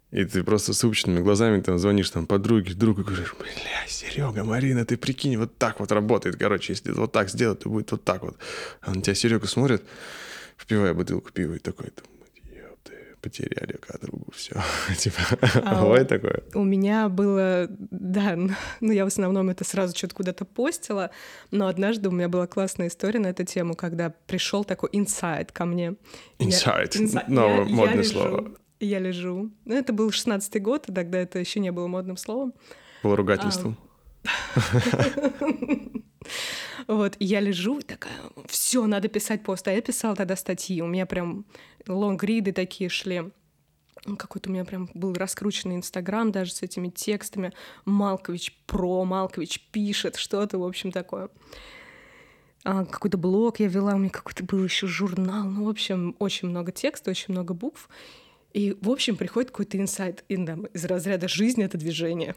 [0.10, 4.44] и ты просто с выпученными глазами там звонишь там подруге, другу, и говоришь, бля, Серега,
[4.44, 8.04] Марина, ты прикинь, вот так вот работает, короче, если вот так сделать, то будет вот
[8.04, 8.38] так вот.
[8.82, 9.84] А на тебя Серега смотрит,
[10.58, 12.02] впивая бутылку пива, и такой, ёпты,
[13.26, 14.56] потеряли подругу, все.
[14.98, 15.18] Типа,
[15.64, 16.44] А, бывает такое?
[16.54, 18.38] У меня было, да,
[18.82, 21.10] ну я в основном это сразу что-то куда-то постила,
[21.50, 25.66] но однажды у меня была классная история на эту тему, когда пришел такой инсайт ко
[25.66, 25.96] мне.
[26.38, 26.96] Инсайт,
[27.28, 28.52] новое я модное слово.
[28.80, 29.52] Я лежу.
[29.66, 32.54] Ну, это был шестнадцатый год, и тогда это еще не было модным словом.
[33.02, 33.78] Было ругательством.
[36.88, 38.14] Вот, и я лежу и такая,
[38.48, 39.68] все, надо писать пост.
[39.68, 40.82] А я писала тогда статьи.
[40.82, 41.46] У меня прям
[41.88, 43.32] лонгриды такие шли.
[44.18, 47.54] Какой-то у меня прям был раскрученный Инстаграм даже с этими текстами.
[47.86, 51.30] Малкович про, Малкович пишет, что-то, в общем, такое.
[52.64, 55.46] А, какой-то блог я вела, у меня какой-то был еще журнал.
[55.46, 57.90] Ну, в общем, очень много текста, очень много букв.
[58.54, 62.36] И, в общем, приходит какой-то инсайт да, из разряда «жизнь— это движение».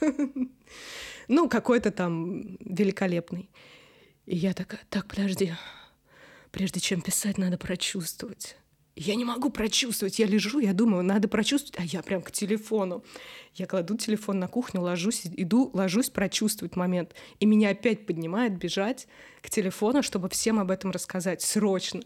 [1.30, 3.50] Ну, какой-то там великолепный.
[4.26, 5.52] И я такая, так, подожди,
[6.50, 8.56] прежде чем писать, надо прочувствовать.
[8.96, 10.18] Я не могу прочувствовать.
[10.18, 13.04] Я лежу, я думаю, надо прочувствовать, а я прям к телефону.
[13.54, 17.14] Я кладу телефон на кухню, ложусь, иду, ложусь прочувствовать момент.
[17.38, 19.06] И меня опять поднимает бежать
[19.40, 22.02] к телефону, чтобы всем об этом рассказать срочно.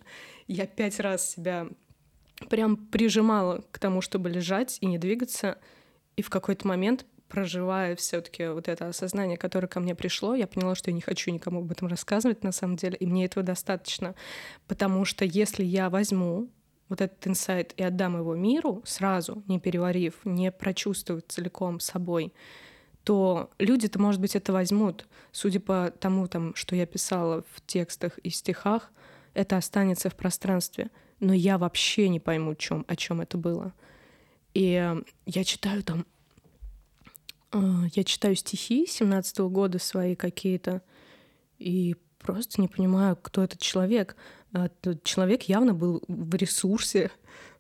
[0.48, 1.68] Я пять раз себя
[2.50, 5.56] прям прижимала к тому, чтобы лежать и не двигаться.
[6.16, 10.76] И в какой-то момент проживая все-таки вот это осознание, которое ко мне пришло, я поняла,
[10.76, 14.14] что я не хочу никому об этом рассказывать на самом деле, и мне этого достаточно.
[14.68, 16.48] Потому что если я возьму
[16.88, 22.32] вот этот инсайт и отдам его миру сразу, не переварив, не прочувствовав целиком собой,
[23.02, 25.08] то люди-то, может быть, это возьмут.
[25.32, 28.92] Судя по тому, там, что я писала в текстах и стихах,
[29.34, 30.88] это останется в пространстве.
[31.18, 33.74] Но я вообще не пойму, чем, о чем это было.
[34.52, 36.06] И я читаю там
[37.94, 40.82] я читаю стихи 17 -го года свои какие-то,
[41.58, 44.16] и просто не понимаю, кто этот человек.
[44.52, 47.10] А, этот человек явно был в ресурсе,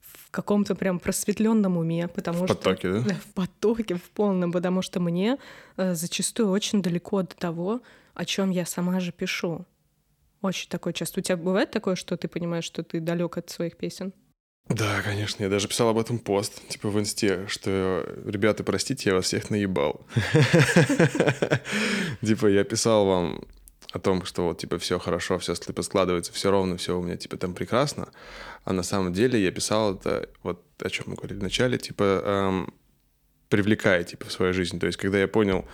[0.00, 2.54] в каком-то прям просветленном уме, потому в что...
[2.54, 3.14] потоке, да?
[3.14, 5.38] В потоке, в полном, потому что мне
[5.76, 7.80] э, зачастую очень далеко до того,
[8.14, 9.64] о чем я сама же пишу.
[10.42, 11.20] Очень такое часто.
[11.20, 14.12] У тебя бывает такое, что ты понимаешь, что ты далек от своих песен?
[14.68, 19.16] Да, конечно, я даже писал об этом пост, типа в инсте, что, ребята, простите, я
[19.16, 20.06] вас всех наебал.
[22.24, 23.44] Типа я писал вам
[23.92, 27.36] о том, что вот, типа, все хорошо, все складывается, все ровно, все у меня, типа,
[27.36, 28.08] там прекрасно.
[28.64, 32.22] А на самом деле я писал это, вот о чем мы говорили в начале, типа,
[32.24, 32.74] эм,
[33.50, 34.80] привлекая, типа, в свою жизнь.
[34.80, 35.64] То есть, когда я понял,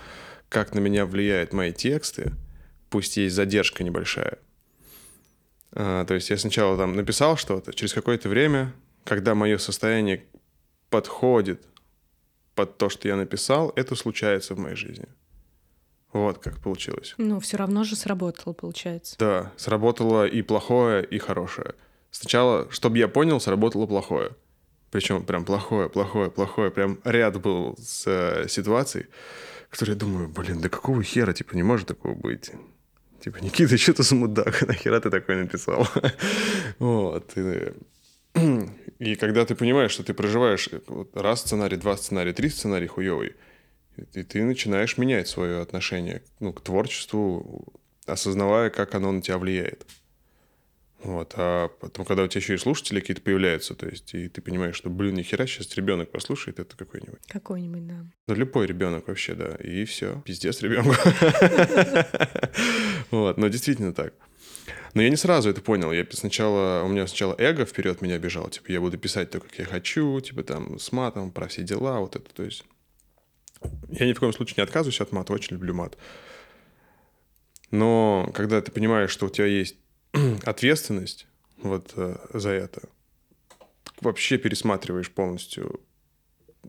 [0.51, 2.33] как на меня влияют мои тексты,
[2.91, 4.39] пусть есть задержка небольшая,
[5.73, 8.73] а, то есть я сначала там написал что-то, через какое-то время,
[9.05, 10.25] когда мое состояние
[10.91, 11.67] подходит
[12.55, 15.07] под то, что я написал, это случается в моей жизни.
[16.13, 17.15] Вот как получилось.
[17.19, 19.17] Ну, все равно же сработало, получается.
[19.19, 21.75] Да, сработало и плохое, и хорошее.
[22.11, 24.33] Сначала, чтобы я понял, сработало плохое.
[24.91, 26.73] Причем прям плохое, плохое, плохое.
[26.73, 29.07] Прям ряд был с э, ситуаций,
[29.71, 32.51] которые я думаю, блин, да какого хера, типа, не может такого быть.
[33.21, 34.63] Типа, Никита, что ты за мудак?
[34.67, 35.87] Нахера ты такой написал?
[36.79, 37.33] вот.
[37.37, 37.73] И,
[38.99, 43.37] и когда ты понимаешь, что ты проживаешь вот, раз сценарий, два сценария, три сценария хуёвый,
[44.15, 47.75] и ты начинаешь менять свое отношение ну, к творчеству,
[48.07, 49.87] осознавая, как оно на тебя влияет.
[51.03, 54.43] Вот, а потом, когда у тебя еще и слушатели какие-то появляются, то есть, и ты
[54.43, 57.21] понимаешь, что, блин, нихера, сейчас ребенок послушает это какой-нибудь.
[57.27, 58.05] Какой-нибудь, да.
[58.27, 59.57] Ну, любой ребенок вообще, да.
[59.57, 60.23] И все.
[60.25, 60.95] Пиздец ребенку.
[63.11, 64.15] Вот, но действительно так.
[64.95, 65.91] Но я не сразу это понял.
[65.91, 68.49] Я сначала, у меня сначала эго вперед меня бежал.
[68.49, 71.99] Типа, я буду писать то, как я хочу, типа, там, с матом, про все дела,
[71.99, 72.65] вот это, то есть...
[73.89, 75.99] Я ни в коем случае не отказываюсь от мата, очень люблю мат.
[77.71, 79.77] Но когда ты понимаешь, что у тебя есть
[80.45, 81.27] ответственность
[81.59, 82.83] вот э, за это,
[84.01, 85.81] вообще пересматриваешь полностью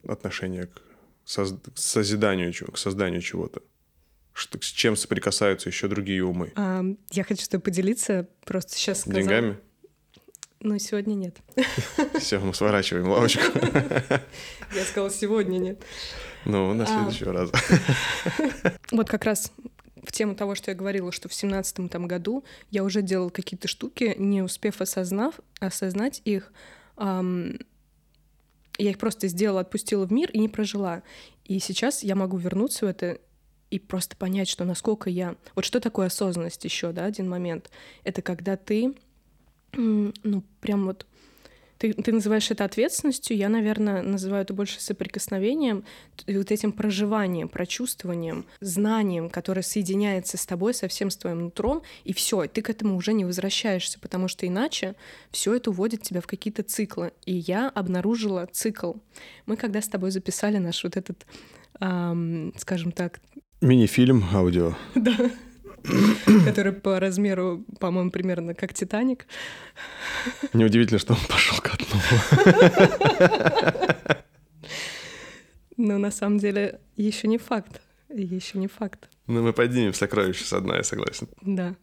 [0.08, 0.82] отношение к,
[1.23, 1.54] соз...
[1.54, 3.62] к созиданию, к созданию чего-то.
[4.34, 6.54] Что, с чем соприкасаются еще другие умы.
[6.56, 9.21] А, я хочу с тобой поделиться, просто сейчас сказала.
[9.21, 9.58] Деньгами?
[10.62, 11.38] Ну, сегодня нет.
[12.19, 13.41] Все, мы сворачиваем лавочку.
[14.75, 15.84] Я сказала, сегодня нет.
[16.45, 17.51] Ну, на следующий раз.
[18.91, 19.51] Вот как раз
[20.04, 23.68] в тему того, что я говорила, что в семнадцатом там году я уже делала какие-то
[23.68, 26.52] штуки, не успев осознав, осознать их,
[26.98, 27.60] эм,
[28.78, 31.04] я их просто сделала, отпустила в мир и не прожила.
[31.46, 33.20] И сейчас я могу вернуться в это
[33.70, 35.36] и просто понять, что насколько я...
[35.56, 37.70] Вот что такое осознанность еще, да, один момент.
[38.04, 38.96] Это когда ты,
[39.74, 41.06] ну, прям вот
[41.82, 45.84] ты, ты называешь это ответственностью, я, наверное, называю это больше соприкосновением,
[46.28, 52.13] вот этим проживанием, прочувствованием, знанием, которое соединяется с тобой, со всем с твоим нутром, и
[52.13, 54.94] все, ты к этому уже не возвращаешься, потому что иначе
[55.32, 57.13] все это уводит тебя в какие-то циклы.
[57.26, 58.94] И я обнаружила цикл.
[59.48, 61.26] Мы когда с тобой записали наш вот этот,
[61.80, 63.22] эм, скажем так...
[63.62, 64.76] Мини-фильм аудио.
[64.96, 65.32] Да
[66.46, 69.26] который по размеру, по-моему, примерно как «Титаник».
[70.54, 72.00] Неудивительно, что он пошел ко дну.
[75.78, 77.82] Но на самом деле еще не факт.
[78.10, 79.10] Еще не факт.
[79.28, 81.28] Ну, мы поднимем сокровища со дна, я согласен.
[81.41, 81.76] Да.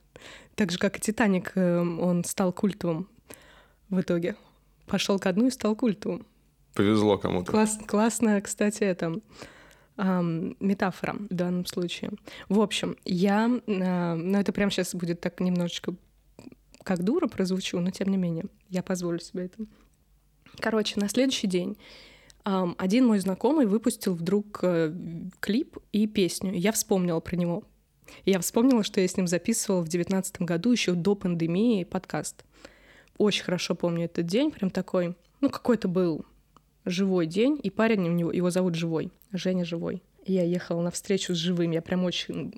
[0.54, 3.08] Так же, как и «Титаник», э, он стал культовым
[3.88, 4.36] в итоге.
[4.86, 6.26] Пошел ко дну и стал культовым.
[6.74, 7.50] Повезло кому-то.
[7.50, 9.20] Класс, классно, кстати, это
[9.98, 12.12] метафора в данном случае.
[12.48, 15.94] В общем, я, э, ну это прямо сейчас будет так немножечко
[16.84, 19.64] как дура прозвучу, но тем не менее, я позволю себе это.
[20.60, 21.76] Короче, на следующий день
[22.44, 24.94] один мой знакомый выпустил вдруг э,
[25.40, 26.54] клип и песню.
[26.54, 27.64] Я вспомнила про него.
[28.24, 32.44] Я вспомнила, что я с ним записывала в девятнадцатом году еще до пандемии подкаст.
[33.18, 36.24] очень хорошо помню этот день, прям такой, ну, какой-то был
[36.84, 40.02] живой день, и парень у него, его зовут Живой, Женя Живой.
[40.24, 42.52] Я ехала на встречу с живым, я прям очень,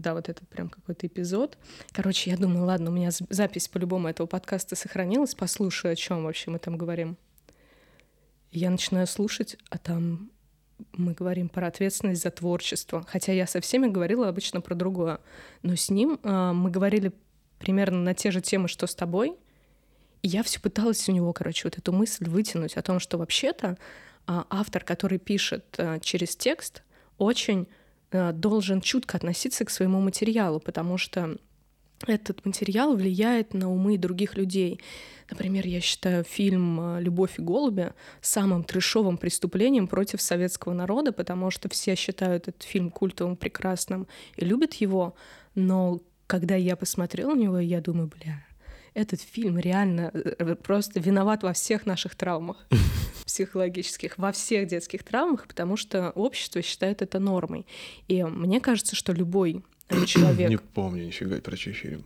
[0.00, 1.58] да, вот это прям какой-то эпизод.
[1.90, 6.52] Короче, я думаю, ладно, у меня запись по-любому этого подкаста сохранилась, послушаю, о чем вообще
[6.52, 7.16] мы там говорим.
[8.52, 10.30] Я начинаю слушать, а там
[10.92, 13.04] мы говорим про ответственность за творчество.
[13.08, 15.20] Хотя я со всеми говорила обычно про другое.
[15.62, 17.12] Но с ним э, мы говорили
[17.58, 19.36] примерно на те же темы, что с тобой.
[20.22, 23.76] И я все пыталась у него, короче, вот эту мысль вытянуть о том, что вообще-то
[24.26, 26.82] э, автор, который пишет э, через текст,
[27.18, 27.68] очень
[28.10, 31.36] э, должен чутко относиться к своему материалу, потому что
[32.06, 34.80] этот материал влияет на умы других людей.
[35.30, 41.50] Например, я считаю фильм э, «Любовь и голуби» самым трешовым преступлением против советского народа, потому
[41.50, 45.14] что все считают этот фильм культовым, прекрасным и любят его,
[45.54, 48.44] но когда я посмотрела на него, я думаю, бля,
[48.96, 52.66] этот фильм реально э, просто виноват во всех наших травмах
[53.26, 57.66] психологических, во всех детских травмах, потому что общество считает это нормой.
[58.08, 59.62] И мне кажется, что любой
[60.06, 60.48] человек...
[60.48, 62.04] Не помню нифига про чей фильм.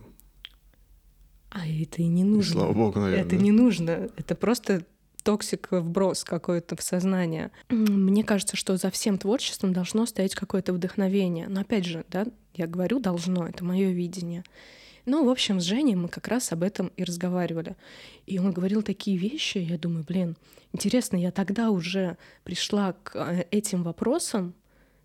[1.49, 2.53] А это и не нужно.
[2.53, 3.25] Слава богу, наверное.
[3.25, 4.09] Это не нужно.
[4.17, 4.85] Это просто
[5.23, 7.51] toxic вброс какой-то в сознание.
[7.69, 11.47] Мне кажется, что за всем творчеством должно стоять какое-то вдохновение.
[11.47, 14.43] Но опять же, да, я говорю должно, это мое видение.
[15.05, 17.75] Ну, в общем, с Женей мы как раз об этом и разговаривали.
[18.25, 20.37] И он говорил такие вещи, я думаю, блин,
[20.73, 24.53] интересно, я тогда уже пришла к э, этим вопросам,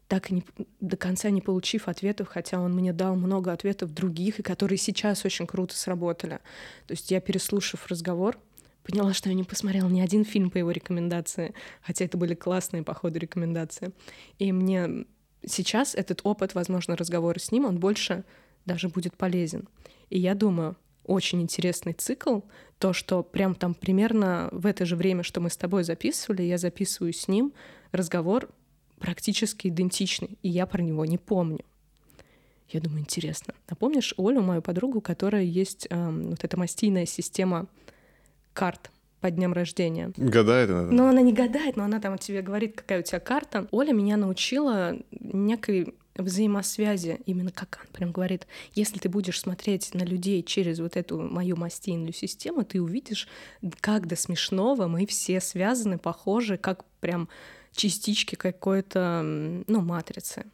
[0.08, 0.44] так и не,
[0.80, 5.24] до конца не получив ответов, хотя он мне дал много ответов других, и которые сейчас
[5.24, 6.38] очень круто сработали.
[6.86, 8.38] То есть я, переслушав разговор,
[8.84, 12.84] поняла, что я не посмотрела ни один фильм по его рекомендации, хотя это были классные,
[12.84, 13.92] по ходу, рекомендации.
[14.38, 15.06] И мне
[15.44, 18.24] сейчас этот опыт, возможно, разговора с ним, он больше
[18.66, 19.68] даже будет полезен.
[20.10, 22.40] И я думаю, очень интересный цикл,
[22.78, 26.58] то, что прям там примерно в это же время, что мы с тобой записывали, я
[26.58, 27.52] записываю с ним
[27.92, 28.50] разговор
[28.98, 31.64] практически идентичный, и я про него не помню.
[32.68, 33.54] Я думаю, интересно.
[33.68, 37.66] А помнишь Олю, мою подругу, которая есть эм, вот эта мастийная система
[38.52, 40.12] карт по дням рождения?
[40.16, 40.90] Гадает она?
[40.90, 43.68] Но она не гадает, но она там тебе говорит, какая у тебя карта.
[43.70, 50.02] Оля меня научила некой взаимосвязи, именно как он прям говорит, если ты будешь смотреть на
[50.02, 53.28] людей через вот эту мою мастийную систему, ты увидишь,
[53.80, 57.28] как до смешного мы все связаны, похожи, как прям
[57.72, 59.22] частички какой-то,
[59.66, 60.44] ну, матрицы.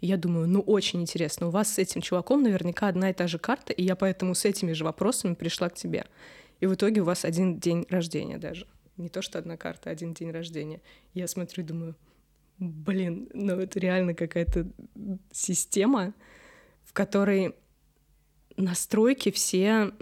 [0.00, 1.48] Я думаю, ну, очень интересно.
[1.48, 4.44] У вас с этим чуваком наверняка одна и та же карта, и я поэтому с
[4.44, 6.04] этими же вопросами пришла к тебе.
[6.60, 8.66] И в итоге у вас один день рождения даже.
[8.96, 10.80] Не то, что одна карта, а один день рождения.
[11.14, 11.96] Я смотрю думаю,
[12.70, 14.66] блин, ну это реально какая-то
[15.32, 16.14] система,
[16.82, 17.54] в которой
[18.56, 19.92] настройки все...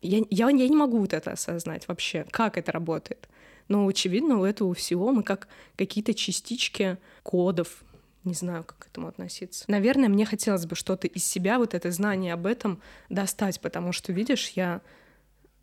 [0.00, 3.28] Я, я, я не могу вот это осознать вообще, как это работает.
[3.66, 7.82] Но, очевидно, у этого всего мы как какие-то частички кодов,
[8.24, 9.64] не знаю, как к этому относиться.
[9.68, 14.12] Наверное, мне хотелось бы что-то из себя, вот это знание об этом достать, потому что,
[14.12, 14.80] видишь, я,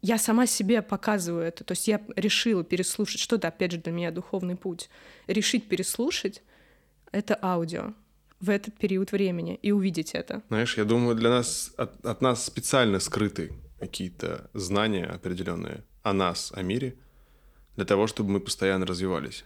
[0.06, 1.64] я сама себе показываю это.
[1.64, 4.90] То есть я решила переслушать, что-то, опять же, для меня духовный путь.
[5.28, 6.44] Решить переслушать—
[7.12, 7.94] это аудио
[8.40, 10.44] в этот период времени и увидеть это.
[10.50, 16.52] Знаешь, я думаю, для нас, от, от нас специально скрыты какие-то знания определенные о нас,
[16.56, 16.96] о мире—
[17.76, 19.46] для того, чтобы мы постоянно развивались.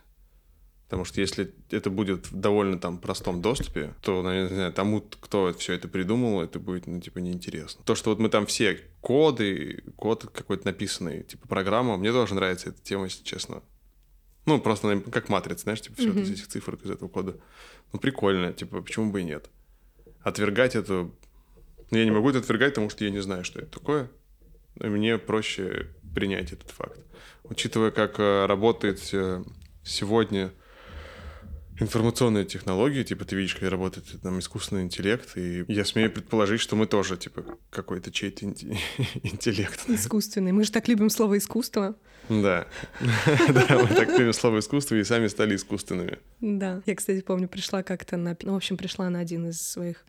[0.89, 5.01] Потому что если это будет в довольно там простом доступе, то, наверное, не знаю, тому,
[5.01, 7.83] кто все это придумал, это будет, ну, типа, неинтересно.
[7.85, 12.69] То, что вот мы там все коды, код какой-то написанный, типа, программа, мне тоже нравится
[12.69, 13.61] эта тема, если честно.
[14.47, 16.21] Ну, просто как матрица, знаешь, типа, все mm-hmm.
[16.23, 17.37] из этих цифр из этого кода.
[17.93, 19.47] Ну, прикольно, типа, почему бы и нет.
[20.21, 21.11] Отвергать это...
[21.91, 24.09] Ну, я не могу это отвергать, потому что я не знаю, что это такое.
[24.73, 26.99] Мне проще принять этот факт.
[27.43, 29.43] Учитывая, как э, работает э,
[29.83, 30.51] сегодня
[31.79, 36.75] информационные технологии, типа ты видишь, как работает там искусственный интеллект, и я смею предположить, что
[36.75, 38.45] мы тоже, типа, какой-то чей-то
[39.23, 39.89] интеллект.
[39.89, 40.51] Искусственный.
[40.51, 41.95] Мы же так любим слово «искусство».
[42.29, 42.67] Да.
[43.49, 46.19] Да, мы так любим слово «искусство» и сами стали искусственными.
[46.41, 46.81] Да.
[46.85, 48.37] Я, кстати, помню, пришла как-то на...
[48.41, 50.05] Ну, в общем, пришла на один из своих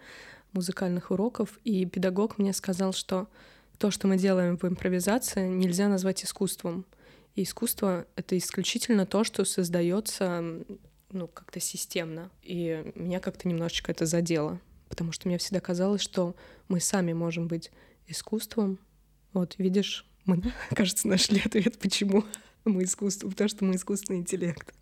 [0.52, 3.28] музыкальных уроков, и педагог мне сказал, что
[3.78, 6.84] то, что мы делаем в импровизации, нельзя назвать искусством.
[7.34, 10.64] И искусство— это исключительно то, что создается
[11.12, 12.30] ну, как-то системно.
[12.42, 16.34] И меня как-то немножечко это задело, потому что мне всегда казалось, что
[16.68, 17.70] мы сами можем быть
[18.06, 18.78] искусством.
[19.32, 20.42] Вот, видишь, мы,
[20.74, 22.24] кажется, нашли ответ, почему
[22.64, 24.74] мы искусство, потому что мы искусственный интеллект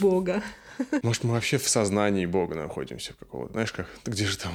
[0.00, 0.42] Бога.
[1.02, 3.52] Может, мы вообще в сознании Бога находимся какого-то.
[3.52, 4.52] Знаешь, как, где же там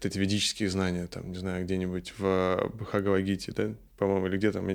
[0.00, 4.68] эти ведические знания, там, не знаю, где-нибудь в Бхагавагите, да, по-моему, или где там,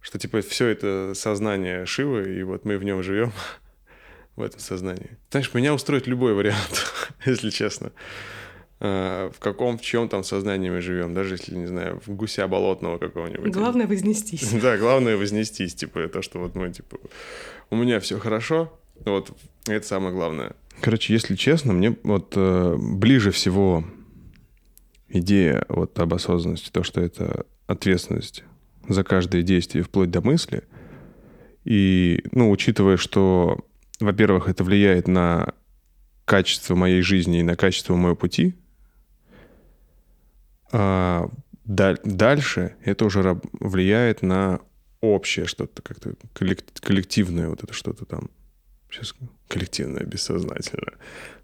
[0.00, 3.32] Что типа все это сознание Шивы, и вот мы в нем живем
[4.36, 5.18] в этом сознании.
[5.30, 6.92] Знаешь, меня устроит любой вариант,
[7.26, 7.92] если честно.
[8.80, 12.48] А, в каком, в чем там сознании мы живем, даже если, не знаю, в гуся
[12.48, 13.52] болотного какого-нибудь.
[13.52, 14.50] Главное вознестись.
[14.62, 16.98] Да, главное вознестись, типа, то, что вот мы, типа,
[17.70, 18.72] у меня все хорошо,
[19.04, 19.30] вот
[19.66, 20.52] это самое главное.
[20.80, 23.84] Короче, если честно, мне вот э, ближе всего
[25.08, 28.44] идея вот об осознанности, то, что это ответственность
[28.88, 30.64] за каждое действие вплоть до мысли.
[31.64, 33.64] И, ну, учитывая, что,
[34.02, 35.54] во-первых, это влияет на
[36.24, 38.54] качество моей жизни и на качество моего пути,
[40.70, 41.28] а
[41.64, 44.60] дальше это уже влияет на
[45.00, 48.30] общее что-то, как-то коллективное вот это что-то там.
[48.90, 49.14] Сейчас
[49.48, 50.94] коллективное, бессознательное.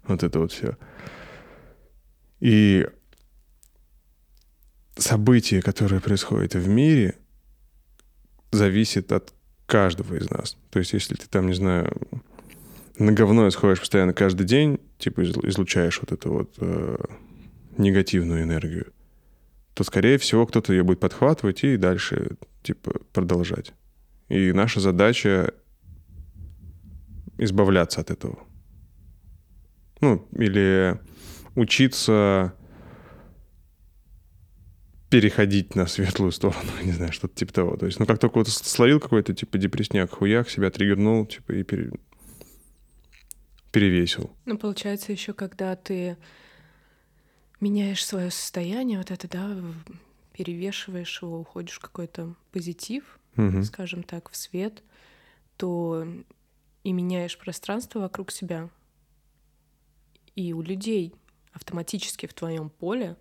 [0.03, 0.77] Вот это вот все.
[2.39, 2.87] И
[4.95, 7.17] события, которые происходят в мире,
[8.51, 9.33] зависит от
[9.65, 10.57] каждого из нас.
[10.69, 11.95] То есть, если ты там, не знаю,
[12.99, 16.97] на говно сходишь постоянно каждый день, типа излучаешь вот эту вот э,
[17.77, 18.91] негативную энергию,
[19.73, 23.73] то, скорее всего, кто-то ее будет подхватывать и дальше, типа, продолжать.
[24.27, 25.53] И наша задача
[27.37, 28.39] избавляться от этого.
[30.01, 30.99] Ну, или
[31.55, 32.53] учиться
[35.09, 37.77] переходить на светлую сторону, не знаю, что-то типа того.
[37.77, 41.63] То есть, ну, как только вот словил какой-то, типа, депрессняк, хуяк, себя триггернул, типа, и
[41.63, 41.91] пере...
[43.71, 44.31] перевесил.
[44.45, 46.17] Ну, получается, еще когда ты
[47.59, 49.57] меняешь свое состояние, вот это, да,
[50.33, 53.63] перевешиваешь его, уходишь в какой-то позитив, угу.
[53.63, 54.83] скажем так, в свет,
[55.57, 56.07] то
[56.83, 58.69] и меняешь пространство вокруг себя.
[60.35, 61.13] И у людей
[61.51, 63.17] автоматически в твоем поле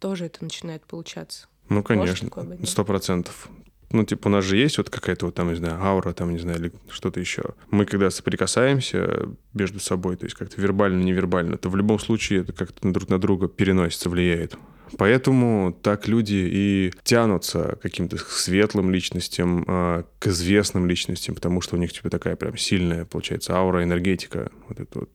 [0.00, 1.46] тоже это начинает получаться.
[1.68, 2.28] Ну, конечно,
[2.64, 3.48] сто процентов.
[3.94, 6.38] Ну, типа, у нас же есть вот какая-то вот там, не знаю, аура, там, не
[6.40, 7.44] знаю, или что-то еще.
[7.70, 12.52] Мы когда соприкасаемся между собой, то есть как-то вербально, невербально, то в любом случае это
[12.52, 14.56] как-то друг на друга переносится, влияет.
[14.98, 21.76] Поэтому так люди и тянутся к каким-то светлым личностям, а, к известным личностям, потому что
[21.76, 24.50] у них типа такая прям сильная, получается, аура, энергетика.
[24.68, 25.10] Вот это вот.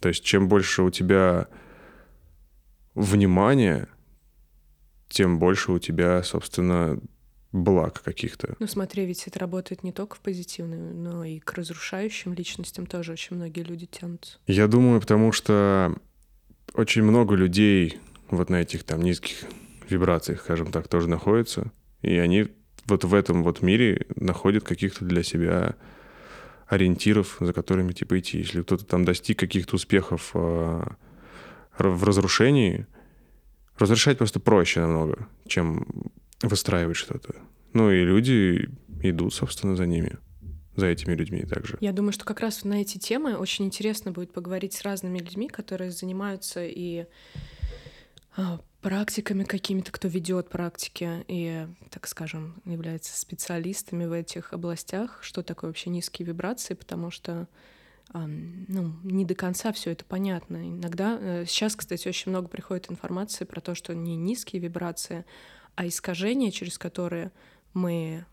[0.00, 1.48] То есть чем больше у тебя
[2.94, 3.88] внимания,
[5.10, 6.98] тем больше у тебя, собственно,
[7.52, 8.56] благ каких-то.
[8.58, 13.12] Ну смотри, ведь это работает не только в позитивную, но и к разрушающим личностям тоже
[13.12, 14.38] очень многие люди тянутся.
[14.46, 15.94] Я думаю, потому что
[16.74, 18.00] очень много людей
[18.30, 19.44] вот на этих там низких
[19.88, 22.48] вибрациях, скажем так, тоже находятся, и они
[22.86, 25.76] вот в этом вот мире находят каких-то для себя
[26.66, 28.38] ориентиров, за которыми типа идти.
[28.38, 30.82] Если кто-то там достиг каких-то успехов э,
[31.78, 32.86] в разрушении,
[33.78, 35.86] разрешать просто проще намного, чем
[36.42, 37.34] выстраивать что-то.
[37.72, 38.68] Ну и люди
[39.02, 40.18] идут, собственно, за ними
[40.74, 41.76] за этими людьми также.
[41.80, 45.48] Я думаю, что как раз на эти темы очень интересно будет поговорить с разными людьми,
[45.48, 47.04] которые занимаются и
[48.36, 55.42] а, практиками какими-то, кто ведет практики и, так скажем, является специалистами в этих областях, что
[55.42, 57.48] такое вообще низкие вибрации, потому что
[58.14, 60.68] ну, не до конца все это понятно.
[60.68, 65.24] Иногда э, сейчас, кстати, очень много приходит информации про то, что не низкие вибрации,
[65.74, 67.32] а искажения, через которые
[67.74, 68.24] мы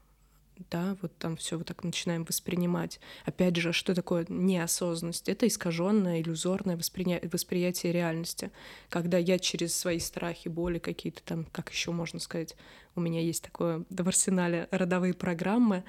[0.70, 3.00] да, вот там все вот так начинаем воспринимать.
[3.26, 5.30] Опять же, что такое неосознанность?
[5.30, 7.22] Это искаженное, иллюзорное восприня...
[7.32, 8.52] восприятие реальности.
[8.90, 12.58] Когда я через свои страхи, боли какие-то там, как еще можно сказать,
[12.96, 15.84] у меня есть такое в арсенале родовые программы,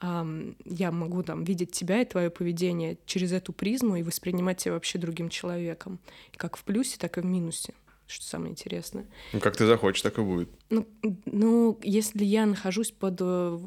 [0.00, 4.98] я могу там видеть тебя и твое поведение через эту призму и воспринимать тебя вообще
[4.98, 5.98] другим человеком.
[6.36, 7.74] Как в плюсе, так и в минусе
[8.06, 9.06] что самое интересное.
[9.32, 10.50] Ну, как ты захочешь, так и будет.
[10.70, 10.86] Ну,
[11.24, 13.58] ну, если я нахожусь под э,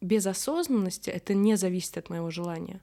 [0.00, 2.80] без осознанности, это не зависит от моего желания.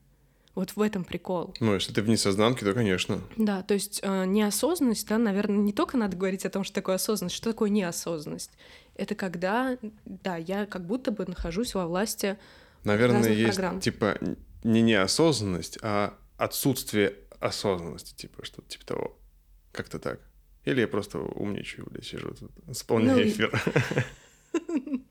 [0.55, 1.53] Вот в этом прикол.
[1.59, 3.19] Ну, если ты в несознанке, то, конечно.
[3.35, 6.95] Да, то есть э, неосознанность, да, наверное, не только надо говорить о том, что такое
[6.95, 8.51] осознанность, что такое неосознанность.
[8.95, 12.37] Это когда, да, я как будто бы нахожусь во власти
[12.85, 13.81] Наверное, есть программ.
[13.81, 14.17] типа
[14.63, 19.17] не неосознанность, а отсутствие осознанности, типа что-то типа того.
[19.73, 20.21] Как-то так.
[20.65, 23.61] Или я просто умничаю, блядь, сижу тут, исполняю ну, эфир.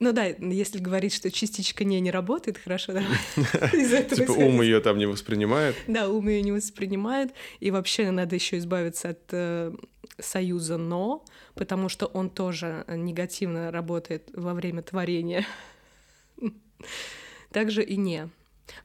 [0.00, 3.04] Ну да, если говорить, что частичка не не работает, хорошо, да.
[3.72, 5.76] Типа ум ее там не воспринимает.
[5.86, 7.32] Да, ум ее не воспринимает.
[7.60, 9.72] И вообще надо еще избавиться от э,
[10.18, 11.24] союза но,
[11.54, 15.46] потому что он тоже негативно работает во время творения.
[17.50, 18.28] Также и не.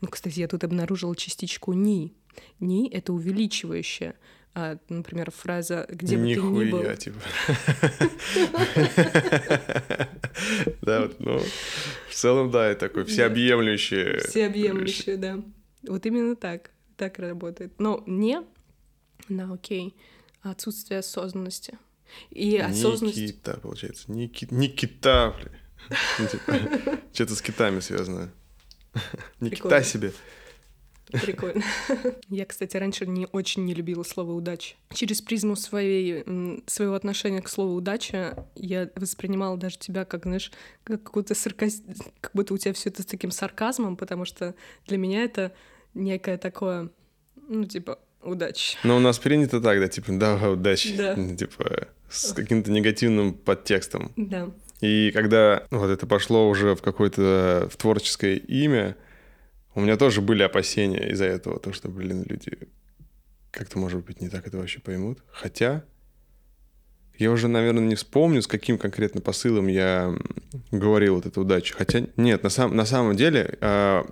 [0.01, 2.13] Ну, кстати, я тут обнаружила частичку ни.
[2.59, 4.15] Ни— это увеличивающее.
[4.56, 6.82] А, например, фраза «где бы ты ни был».
[6.82, 7.20] Нихуя, типа.
[10.82, 11.39] Да, ну,
[12.10, 14.20] в целом, да, это такое всеобъемлющее.
[14.28, 15.39] Всеобъемлющее, да.
[15.88, 16.72] Вот именно так.
[16.97, 17.80] Так работает.
[17.80, 18.41] Но не,
[19.30, 19.95] да, окей,
[20.41, 21.78] отсутствие осознанности.
[22.32, 23.18] И осознанность...
[23.18, 24.12] Никита, получается.
[24.12, 24.47] Ники...
[24.52, 25.52] Никита, бля.
[26.18, 28.32] Ну, типа, Что-то с китами связано.
[29.39, 30.12] Никита себе.
[31.12, 31.64] Прикольно.
[32.30, 34.76] Я, кстати, раньше не очень не любила слово «удача».
[34.93, 36.24] Через призму своей,
[36.68, 40.51] своего отношения к слову «удача» я воспринимала даже тебя как, знаешь,
[40.84, 41.82] как какую-то сарказ...
[42.22, 44.55] как будто у тебя все это с таким сарказмом, потому что
[44.88, 45.53] для меня это
[45.93, 46.89] некое такое,
[47.47, 48.78] ну, типа, удача.
[48.84, 50.95] Но у нас принято так, да, типа, давай, удачи.
[50.95, 51.16] Да.
[51.16, 54.12] Ну, Типа, с каким-то негативным подтекстом.
[54.16, 54.51] Да.
[54.82, 58.95] И когда вот это пошло уже в какое-то в творческое имя,
[59.80, 62.51] у меня тоже были опасения из-за этого, то, что, блин, люди
[63.51, 65.19] как-то, может быть, не так это вообще поймут.
[65.32, 65.84] Хотя
[67.17, 70.13] я уже, наверное, не вспомню, с каким конкретно посылом я
[70.71, 71.75] говорил вот эту удачу.
[71.77, 74.05] Хотя нет, на, сам, на самом деле, а,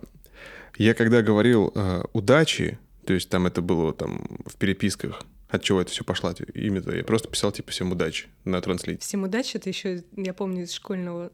[0.77, 5.81] я когда говорил а, удачи, то есть там это было там в переписках, от чего
[5.81, 9.01] это все пошло, имя-то, я просто писал типа всем удачи на транслите.
[9.01, 11.31] Всем удачи, это еще, я помню, из школьного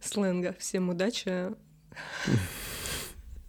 [0.00, 0.56] сленга.
[0.58, 1.50] Всем удачи.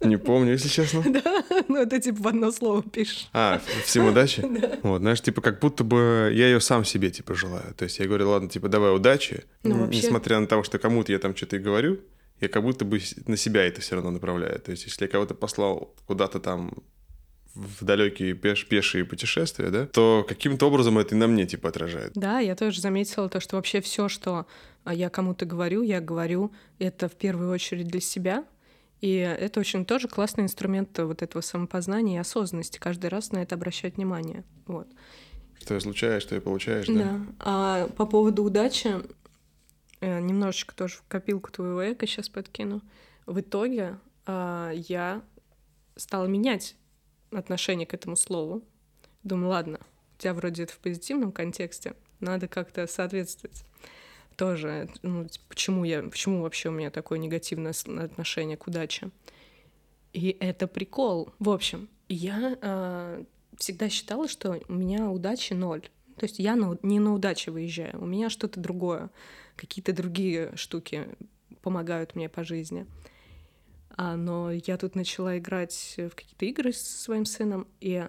[0.02, 1.04] Не помню, если честно.
[1.12, 3.30] Да, ну это типа в одно слово пишешь.
[3.34, 4.44] А, всем удачи?
[4.84, 7.74] Вот, знаешь, типа, как будто бы я ее сам себе, типа, желаю.
[7.76, 9.44] То есть я говорю, ладно, типа, давай удачи.
[9.64, 12.00] Ну, вообще- Несмотря на то, что кому-то я там что-то и говорю,
[12.42, 14.60] я как будто бы на себя это все равно направляю.
[14.60, 16.72] То есть если я кого-то послал куда-то там
[17.56, 22.12] в далекие пеш- пешие путешествия, да, то каким-то образом это и на мне, типа, отражает.
[22.14, 24.46] Да, я тоже заметила то, что вообще все, что
[24.84, 28.46] а, я кому-то говорю, я говорю это в первую очередь для себя.
[29.02, 32.80] И это очень тоже классный инструмент вот этого самопознания и осознанности.
[32.80, 34.44] Каждый раз на это обращать внимание.
[34.66, 34.88] Вот.
[35.60, 36.94] Что я случаю, что я получаешь, да?
[36.94, 37.26] Да.
[37.40, 38.96] А по поводу удачи,
[40.02, 42.82] э, немножечко тоже в копилку твоего эко сейчас подкину.
[43.26, 45.22] В итоге а, я
[45.96, 46.76] стала менять
[47.32, 48.64] отношение к этому слову.
[49.24, 49.80] Думаю, ладно,
[50.16, 53.66] у тебя вроде это в позитивном контексте, надо как-то соответствовать.
[54.38, 59.10] Тоже, ну, типа, почему я, почему вообще у меня такое негативное отношение к удаче?
[60.14, 61.34] И это прикол.
[61.40, 63.26] В общем, я а,
[63.58, 65.90] всегда считала, что у меня удачи ноль.
[66.18, 69.10] То есть я на- не на удаче выезжаю, у меня что-то другое,
[69.56, 71.08] какие-то другие штуки
[71.64, 72.86] помогают мне по жизни.
[73.90, 78.08] А, но я тут начала играть в какие-то игры со своим сыном, и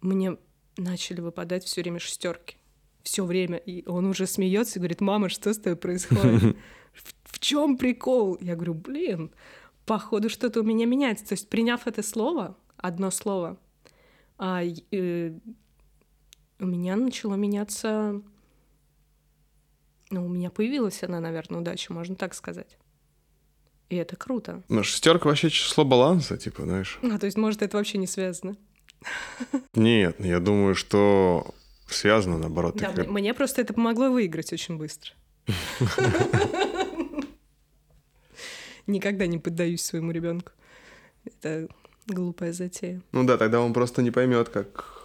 [0.00, 0.38] мне
[0.78, 2.56] начали выпадать все время шестерки.
[3.04, 3.58] Все время.
[3.58, 6.56] И он уже смеется и говорит: Мама, что с тобой происходит?
[7.24, 8.38] В, чем прикол?
[8.40, 9.30] Я говорю, блин,
[9.84, 11.26] походу что-то у меня меняется.
[11.26, 13.58] То есть, приняв это слово, одно слово,
[14.38, 15.32] а, э,
[16.58, 18.22] у меня начало меняться.
[20.10, 22.78] Ну, у меня появилась она, наверное, удача, можно так сказать.
[23.90, 24.62] И это круто.
[24.68, 26.98] Ну, шестерка вообще число баланса, типа, знаешь.
[27.02, 28.56] А, то есть, может, это вообще не связано.
[29.74, 31.54] Нет, я думаю, что
[31.94, 32.76] связано, наоборот.
[32.76, 35.12] Да, мне- мне просто это помогло выиграть очень быстро.
[38.86, 40.52] Никогда не поддаюсь своему ребенку.
[41.24, 41.68] Это
[42.06, 43.00] глупая затея.
[43.12, 45.03] Ну да, тогда он просто не поймет, как,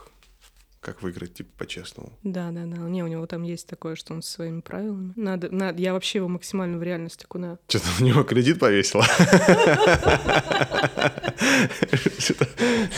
[0.82, 2.18] как выиграть, типа, по-честному.
[2.24, 2.78] Да, да, да.
[2.78, 5.14] Не, у него там есть такое, что он со своими правилами.
[5.16, 7.60] Надо, надо, я вообще его максимально в реальность окунаю.
[7.68, 9.04] Что-то у него кредит повесила.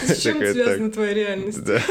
[0.05, 1.63] С чем связана твоя реальность?
[1.63, 1.81] Да,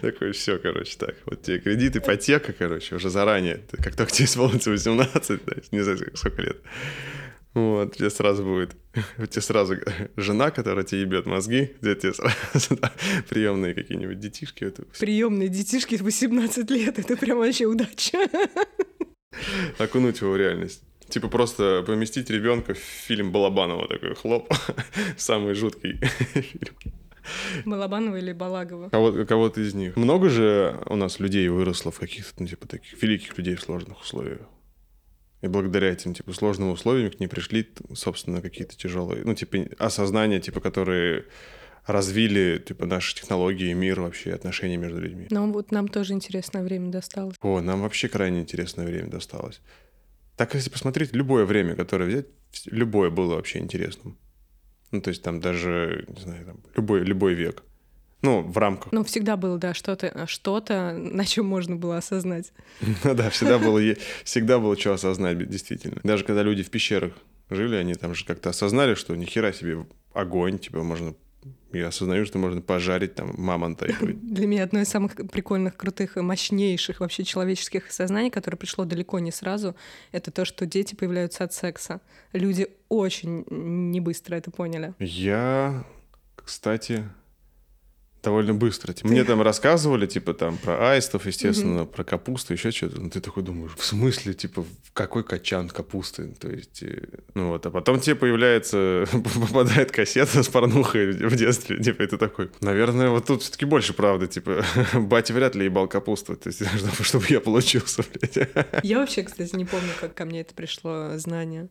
[0.00, 1.14] такой, все, короче, так.
[1.24, 3.62] Вот тебе кредит, ипотека, короче, уже заранее.
[3.70, 6.56] Как только тебе исполнится 18, да, не знаю, сколько лет.
[7.56, 8.76] Вот, тебе сразу будет,
[9.18, 9.76] у тебя сразу
[10.16, 12.78] жена, которая тебе ебет мозги, где тебе сразу
[13.30, 14.64] приемные какие-нибудь детишки.
[14.64, 18.18] Это Приемные детишки в 18 лет, это прям вообще удача.
[19.78, 20.82] окунуть его в реальность.
[21.08, 24.52] Типа просто поместить ребенка в фильм Балабанова такой хлоп,
[25.16, 25.98] самый жуткий
[26.34, 26.74] фильм.
[27.64, 28.90] Балабанова или Балагова?
[28.90, 29.96] Кого- кого-то из них.
[29.96, 34.02] Много же у нас людей выросло в каких-то, ну, типа, таких великих людей в сложных
[34.02, 34.40] условиях.
[35.42, 40.40] И благодаря этим, типа, сложным условиям к ним пришли, собственно, какие-то тяжелые, ну, типа, осознания,
[40.40, 41.26] типа, которые
[41.86, 45.26] развили, типа, наши технологии, мир вообще, отношения между людьми.
[45.30, 47.36] Ну вот нам тоже интересное время досталось.
[47.40, 49.60] О, нам вообще крайне интересное время досталось.
[50.36, 52.26] Так, если посмотреть, любое время, которое взять,
[52.66, 54.18] любое было вообще интересным.
[54.90, 57.62] Ну, то есть там даже, не знаю, там, любой, любой век.
[58.26, 62.52] Ну, в рамках Ну, всегда было, да, что-то, что-то, на чем можно было осознать.
[63.04, 63.80] Ну да, всегда было,
[64.24, 66.00] всегда было что осознать, действительно.
[66.02, 67.12] Даже когда люди в пещерах
[67.50, 71.14] жили, они там же как-то осознали, что ни хера себе огонь, типа можно
[71.72, 73.86] и осознаю, что можно пожарить там мамонта.
[73.86, 79.18] и- Для меня одно из самых прикольных, крутых мощнейших вообще человеческих сознаний, которое пришло далеко
[79.20, 79.76] не сразу,
[80.12, 82.00] это то, что дети появляются от секса.
[82.32, 84.94] Люди очень не быстро это поняли.
[84.98, 85.84] Я,
[86.36, 87.04] кстати,
[88.26, 88.92] довольно быстро.
[88.92, 93.00] Типа, Мне там рассказывали, типа, там, про аистов, естественно, про капусту, еще что-то.
[93.00, 96.34] Ну, ты такой думаешь, в смысле, типа, в какой качан капусты?
[96.40, 97.02] То есть, э,
[97.34, 102.18] ну вот, а потом тебе появляется, попадает кассета с порнухой в детстве, типа, и ты
[102.18, 104.64] такой, наверное, вот тут все-таки больше правды, типа,
[104.94, 108.48] батя вряд ли ебал капусту, то есть, чтобы, чтобы я получился, блядь.
[108.82, 111.68] Я вообще, кстати, не помню, как ко мне это пришло знание.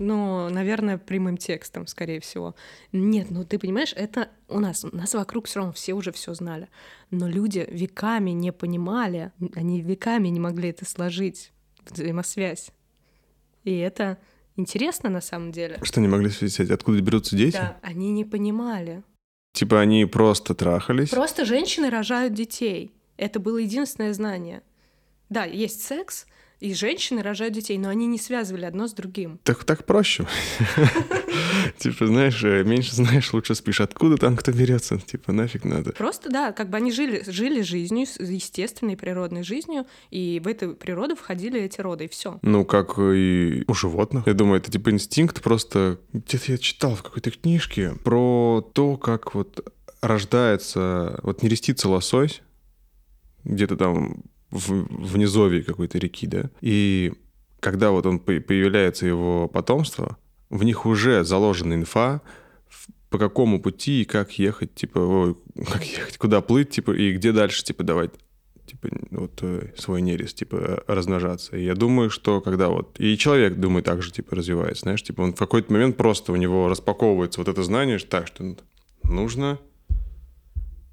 [0.00, 2.54] Ну, наверное, прямым текстом, скорее всего.
[2.90, 6.68] Нет, ну ты понимаешь, это у нас, нас вокруг все равно все уже все знали.
[7.10, 11.52] Но люди веками не понимали, они веками не могли это сложить,
[11.86, 12.70] взаимосвязь.
[13.64, 14.16] И это
[14.56, 15.78] интересно на самом деле.
[15.82, 16.70] Что не могли связать?
[16.70, 17.58] Откуда берутся дети?
[17.58, 19.02] Да, они не понимали.
[19.52, 21.10] Типа, они просто трахались?
[21.10, 22.94] Просто женщины рожают детей.
[23.18, 24.62] Это было единственное знание.
[25.28, 26.24] Да, есть секс,
[26.60, 29.40] и женщины рожают детей, но они не связывали одно с другим.
[29.44, 30.26] Так, так проще.
[31.78, 33.80] Типа, знаешь, э, меньше знаешь, лучше спишь.
[33.80, 34.98] Откуда там кто берется?
[34.98, 35.92] Типа, нафиг надо.
[35.92, 41.16] Просто, да, как бы они жили, жили жизнью, естественной природной жизнью, и в эту природу
[41.16, 42.38] входили эти роды, и все.
[42.42, 44.26] Ну, как и у животных.
[44.26, 45.98] Я думаю, это типа инстинкт просто...
[46.12, 51.18] Где-то я читал в какой-то книжке про то, как вот рождается...
[51.22, 52.42] Вот нерестится лосось
[53.44, 54.70] где-то там в,
[55.12, 56.50] в низовье какой-то реки, да?
[56.60, 57.12] И
[57.60, 60.16] когда вот он по- появляется его потомство,
[60.48, 62.22] в них уже заложена инфа,
[63.10, 65.36] по какому пути и как ехать, типа, ой,
[65.66, 68.12] как ехать, куда плыть, типа, и где дальше, типа, давать
[68.70, 71.56] типа, вот э, свой нерест, типа, размножаться.
[71.56, 73.00] И я думаю, что когда вот...
[73.00, 76.36] И человек, думаю, так же, типа, развивается, знаешь, типа, он в какой-то момент просто у
[76.36, 78.56] него распаковывается вот это знание, так, что
[79.02, 79.58] нужно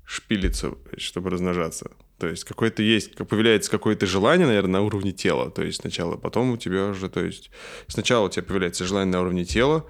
[0.06, 1.92] шпилиться, чтобы размножаться.
[2.18, 5.52] То есть какое-то есть, появляется какое-то желание, наверное, на уровне тела.
[5.52, 7.52] То есть сначала, потом у тебя уже, то есть
[7.88, 9.86] сначала у тебя появляется желание на уровне тела,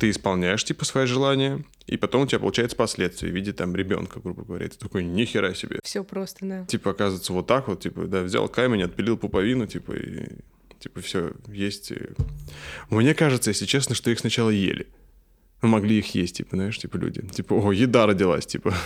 [0.00, 4.18] ты исполняешь, типа, свои желания, и потом у тебя получается последствия в виде, там, ребенка,
[4.20, 4.66] грубо говоря.
[4.68, 5.78] Ты такой, нихера себе.
[5.84, 6.64] Все просто, да.
[6.64, 10.26] Типа, оказывается, вот так вот, типа, да, взял камень, отпилил пуповину, типа, и,
[10.80, 11.92] типа, все, есть.
[11.92, 12.08] и-
[12.90, 14.88] Мне кажется, если честно, что их сначала ели.
[15.62, 17.20] Ну, могли их есть, типа, знаешь, типа, люди.
[17.28, 18.74] Типа, о, еда родилась, типа.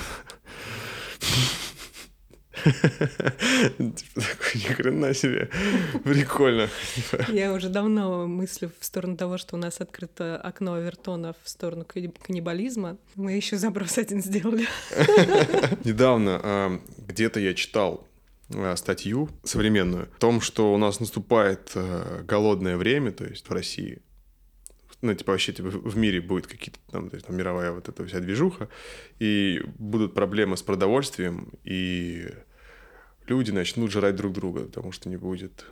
[2.64, 5.50] Типа, такой, ни хрена себе.
[6.04, 6.68] Прикольно.
[7.28, 11.84] Я уже давно мыслю в сторону того, что у нас открыто окно Авертона в сторону
[11.84, 12.96] канни- каннибализма.
[13.14, 14.66] Мы еще заброс один сделали.
[15.84, 18.06] Недавно а, где-то я читал
[18.54, 23.52] а, статью современную о том, что у нас наступает а, голодное время, то есть в
[23.52, 24.00] России.
[25.00, 28.04] Ну, типа, вообще, типа, в мире будет какие-то там, то есть, там мировая вот эта
[28.04, 28.68] вся движуха,
[29.20, 32.26] и будут проблемы с продовольствием, и
[33.28, 35.64] люди начнут жрать друг друга, потому что не будет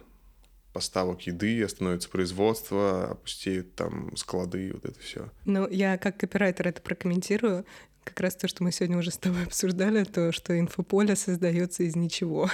[0.72, 5.30] поставок еды, остановится производство, опустеют там склады, вот это все.
[5.46, 7.64] Ну, я как копирайтер это прокомментирую.
[8.04, 11.96] Как раз то, что мы сегодня уже с тобой обсуждали, то, что инфополе создается из
[11.96, 12.50] ничего.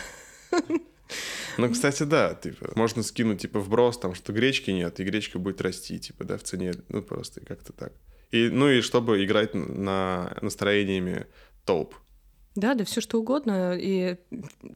[1.58, 5.60] Ну, кстати, да, типа, можно скинуть, типа, вброс, там, что гречки нет, и гречка будет
[5.60, 7.92] расти, типа, да, в цене, ну, просто как-то так.
[8.30, 11.26] И, ну, и чтобы играть на настроениями
[11.66, 11.94] толп.
[12.54, 13.76] Да, да, все что угодно.
[13.78, 14.16] И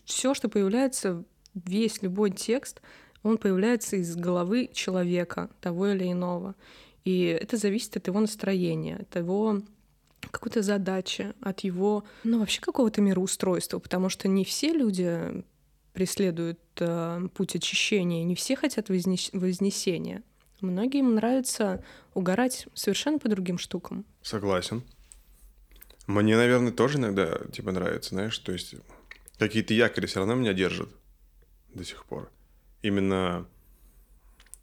[0.04, 1.24] все, что появляется,
[1.54, 2.80] весь любой текст,
[3.22, 6.54] он появляется из головы человека, того или иного.
[7.04, 9.62] И это зависит от его настроения, от его
[10.30, 15.44] какой-то задачи, от его, ну, вообще какого-то мироустройства, потому что не все люди
[15.92, 20.22] преследуют э, путь очищения, не все хотят вознес- вознесения.
[20.60, 21.82] Многим нравится
[22.14, 24.04] угорать совершенно по другим штукам.
[24.22, 24.82] Согласен.
[26.06, 28.76] Мне, наверное, тоже иногда, типа, нравится, знаешь, то есть
[29.38, 30.88] какие-то якори все равно меня держат
[31.74, 32.30] до сих пор.
[32.82, 33.46] Именно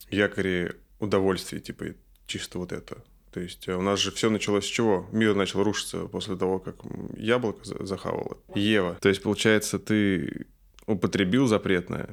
[0.09, 1.85] якори удовольствия, типа,
[2.27, 3.03] чисто вот это.
[3.31, 5.09] То есть э, у нас же все началось с чего?
[5.11, 6.75] Мир начал рушиться после того, как
[7.17, 8.37] яблоко за- захавало.
[8.53, 8.95] Ева.
[9.01, 10.45] То есть, получается, ты
[10.85, 12.09] употребил запретное,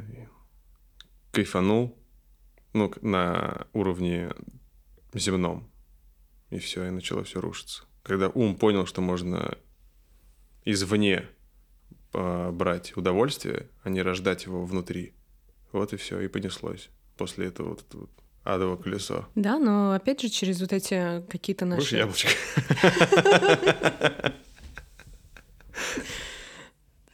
[1.30, 1.96] кайфанул,
[2.72, 4.30] ну, на уровне
[5.12, 5.70] земном.
[6.48, 7.84] И все, и начало все рушиться.
[8.10, 9.56] Когда ум понял, что можно
[10.64, 11.26] извне
[12.12, 15.14] а, брать удовольствие, а не рождать его внутри.
[15.70, 16.88] Вот и все, и понеслось.
[17.16, 18.10] После этого вот это вот
[18.42, 19.28] адово колесо.
[19.36, 21.98] Да, но опять же через вот эти какие-то Будешь наши...
[21.98, 22.30] яблочко?
[22.66, 24.34] То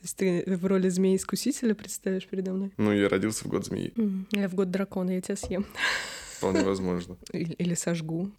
[0.00, 2.72] есть ты в роли змеи-искусителя представишь передо мной?
[2.78, 3.92] Ну, я родился в год змеи.
[4.30, 5.66] Я в год дракона, я тебя съем.
[6.38, 7.18] Вполне возможно.
[7.34, 8.32] Или сожгу.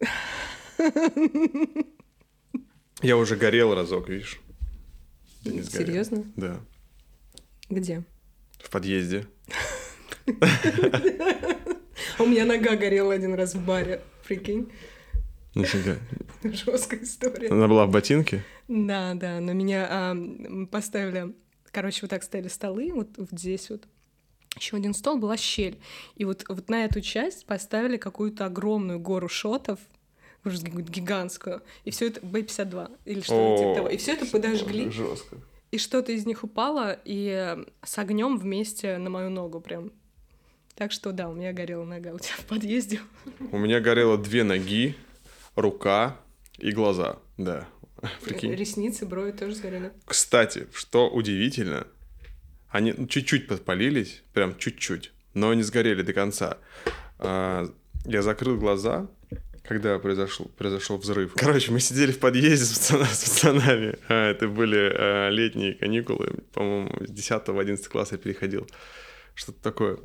[3.02, 4.40] Я уже горел разок, видишь?
[5.44, 5.86] Не сгорел.
[5.86, 6.24] Серьезно?
[6.36, 6.60] Да.
[7.70, 8.02] Где?
[8.58, 9.26] В подъезде.
[12.18, 14.72] У меня нога горела один раз в баре, прикинь.
[15.54, 15.96] Нифига.
[16.42, 17.50] Жесткая история.
[17.50, 18.42] Она была в ботинке?
[18.66, 20.16] Да, да, но меня а,
[20.70, 21.34] поставили,
[21.70, 23.84] короче, вот так стояли столы, вот здесь вот.
[24.56, 25.78] Еще один стол была щель.
[26.16, 29.78] И вот, вот на эту часть поставили какую-то огромную гору шотов,
[30.44, 31.62] ужас, какую-то гигантскую.
[31.84, 33.88] И все это Б-52 или что-то типа того.
[33.88, 34.90] И все это подожгли.
[34.90, 35.36] Жестко.
[35.70, 39.92] И что-то из них упало, и э, с огнем вместе на мою ногу прям.
[40.74, 43.00] Так что да, у меня горела нога у тебя в подъезде.
[43.52, 44.94] У меня горело две ноги,
[45.56, 46.16] рука
[46.56, 47.18] и глаза.
[47.36, 47.68] Да.
[48.22, 48.54] Прикинь.
[48.54, 49.92] Ресницы, брови тоже сгорели.
[50.06, 51.86] Кстати, что удивительно,
[52.70, 56.58] они ну, чуть-чуть подпалились, прям чуть-чуть, но не сгорели до конца.
[57.18, 57.66] А,
[58.04, 59.08] Я закрыл глаза,
[59.68, 61.32] когда произошел, произошел взрыв.
[61.36, 63.96] Короче, мы сидели в подъезде с, пацана- с пацанами.
[64.08, 66.32] А, Это были а, летние каникулы.
[66.52, 68.66] По-моему, с 10 в 11 класс я переходил.
[69.34, 69.98] Что-то такое.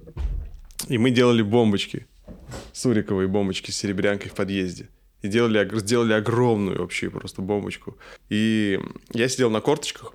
[0.90, 2.06] И мы делали бомбочки.
[2.74, 4.90] Суриковые бомбочки с серебрянкой в подъезде.
[5.22, 7.98] И делали, сделали огромную вообще просто бомбочку.
[8.30, 8.80] И
[9.14, 10.14] я сидел на корточках,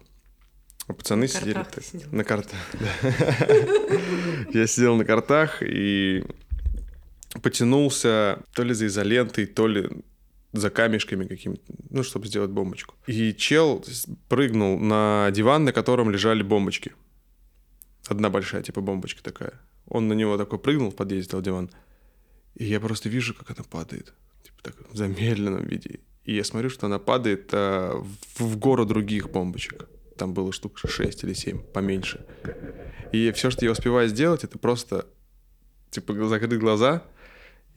[0.87, 2.09] а пацаны На сидели картах так- сидел.
[2.13, 2.59] на картах.
[4.53, 6.25] Я сидел на картах и
[7.43, 9.89] потянулся то ли за изолентой, то ли
[10.53, 12.95] за камешками какими-то, ну, чтобы сделать бомбочку.
[13.07, 13.85] И чел
[14.29, 16.93] прыгнул на диван, на котором лежали бомбочки.
[18.07, 19.61] Одна большая, типа, бомбочка такая.
[19.87, 21.71] Он на него такой прыгнул в подъезде, на диван.
[22.55, 24.15] И я просто вижу, как она падает.
[24.43, 26.01] Типа так, в замедленном виде.
[26.25, 27.95] И я смотрю, что она падает а,
[28.37, 29.89] в, в гору других бомбочек.
[30.17, 32.27] Там было штук 6 или 7, поменьше.
[33.13, 35.07] И все, что я успеваю сделать, это просто
[35.91, 37.05] типа закрыть глаза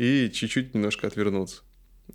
[0.02, 1.62] и чуть-чуть немножко отвернуться.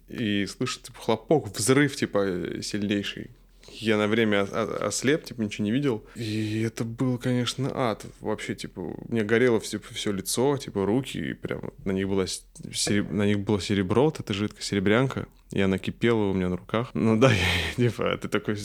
[0.09, 2.21] И слышу, типа, хлопок, взрыв, типа,
[2.63, 3.31] сильнейший.
[3.73, 4.43] Я на время
[4.87, 6.05] ослеп, типа, ничего не видел.
[6.15, 8.05] И это был, конечно, ад.
[8.21, 12.25] Вообще, типа, у меня горело все, все лицо, типа, руки, и прям на них, было,
[12.25, 16.57] сереб- на них было серебро, вот эта жидкая серебрянка, и она кипела у меня на
[16.57, 16.91] руках.
[16.95, 17.45] Ну да, я,
[17.77, 18.57] типа, ты такой...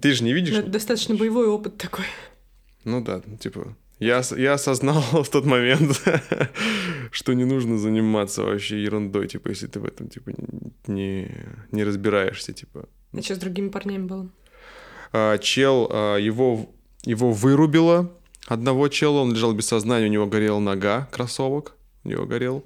[0.00, 2.04] Ты же не видишь, Ну, это достаточно боевой опыт такой.
[2.84, 6.02] ну да, типа, я, я осознал в тот момент,
[7.10, 10.32] что не нужно заниматься вообще ерундой, типа, если ты в этом, типа,
[10.86, 11.30] не,
[11.72, 12.88] не разбираешься, типа.
[13.12, 14.28] А что с другими парнями было?
[15.12, 16.70] А, чел, а, его,
[17.04, 18.12] его вырубило,
[18.46, 21.74] одного чела, он лежал без сознания, у него горела нога, кроссовок
[22.04, 22.64] у него горел.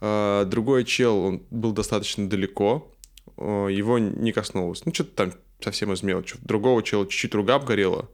[0.00, 2.92] А, другой чел, он был достаточно далеко,
[3.36, 4.84] а, его не коснулось.
[4.84, 6.36] Ну, что-то там совсем из мелочи.
[6.42, 8.08] Другого чела чуть-чуть рука обгорела,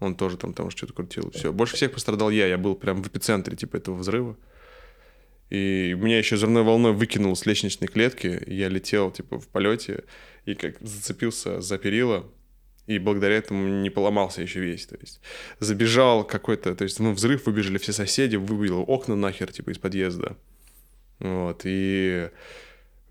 [0.00, 1.30] он тоже там, там что-то крутил.
[1.30, 1.52] Все.
[1.52, 2.46] Больше всех пострадал я.
[2.46, 4.36] Я был прям в эпицентре типа этого взрыва.
[5.48, 8.42] И меня еще взрывной волной выкинул с лестничной клетки.
[8.46, 10.04] Я летел типа в полете
[10.44, 12.30] и как зацепился за перила.
[12.86, 14.86] И благодаря этому не поломался еще весь.
[14.86, 15.20] То есть
[15.58, 16.74] забежал какой-то...
[16.74, 20.36] То есть ну, взрыв, выбежали все соседи, выбило окна нахер типа из подъезда.
[21.18, 21.62] Вот.
[21.64, 22.28] И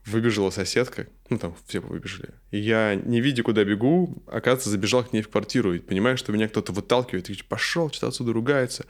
[0.06, 2.30] выбежала соседка, ну там все выбежали.
[2.52, 5.74] И я, не видя, куда бегу, оказывается, забежал к ней в квартиру.
[5.74, 8.86] И понимаю, что меня кто-то выталкивает, и пошел, что-то отсюда ругается.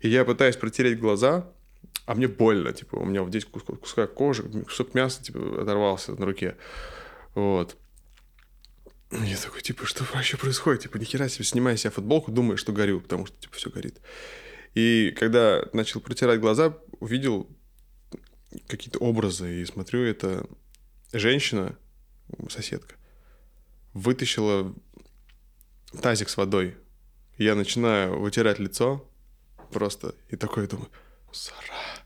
[0.00, 1.50] И я пытаюсь протереть глаза,
[2.06, 6.12] а мне больно, типа, у меня вот здесь кусок, кусок кожи, кусок мяса, типа, оторвался
[6.12, 6.56] на руке.
[7.34, 7.76] Вот.
[9.10, 10.82] Я такой, типа, что вообще происходит?
[10.82, 14.00] Типа, нихера себе, снимаю себе футболку, думаю, что горю, потому что, типа, все горит.
[14.74, 17.48] И когда начал протирать глаза, увидел
[18.68, 20.46] какие-то образы, и смотрю, это
[21.12, 21.76] женщина,
[22.48, 22.94] соседка,
[23.94, 24.74] вытащила
[26.00, 26.76] тазик с водой.
[27.38, 29.08] Я начинаю вытирать лицо
[29.72, 30.90] просто, и такой думаю,
[31.32, 32.02] Сара,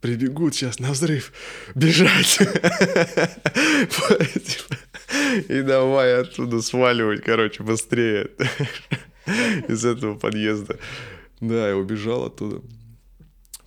[0.00, 1.32] прибегут сейчас на взрыв,
[1.74, 2.38] бежать.
[5.48, 8.30] И давай оттуда сваливать, короче, быстрее
[9.68, 10.78] из этого подъезда.
[11.40, 12.62] Да, я убежал оттуда.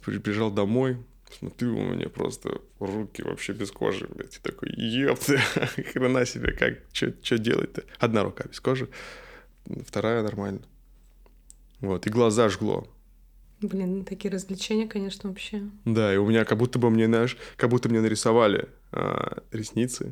[0.04, 0.98] Прибежал домой,
[1.38, 4.38] смотрю, у меня просто руки вообще без кожи, блядь.
[4.38, 5.38] И такой, ёпты,
[5.94, 7.84] хрена себе, как, что делать-то?
[8.00, 8.90] Одна рука без кожи,
[9.86, 10.62] вторая нормально.
[11.82, 12.88] Вот, и глаза жгло.
[13.62, 15.64] Блин, такие развлечения, конечно, вообще.
[15.84, 20.12] Да, и у меня как будто бы мне, знаешь, как будто мне нарисовали а, ресницы.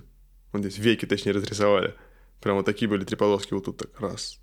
[0.51, 1.95] Вот здесь веки, точнее, разрисовали.
[2.41, 3.99] Прям вот такие были три полоски вот тут так.
[3.99, 4.39] Раз,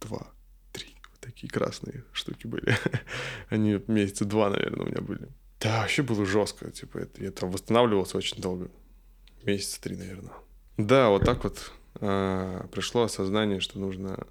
[0.00, 0.32] два,
[0.72, 0.88] три.
[1.10, 2.76] Вот такие красные штуки были.
[3.48, 5.28] Они месяца два, наверное, у меня были.
[5.60, 6.70] Да, вообще было жестко.
[6.70, 8.70] Типа, это, я там восстанавливался очень долго.
[9.44, 10.32] Месяца три, наверное.
[10.76, 14.26] Да, вот так вот а, пришло осознание, что нужно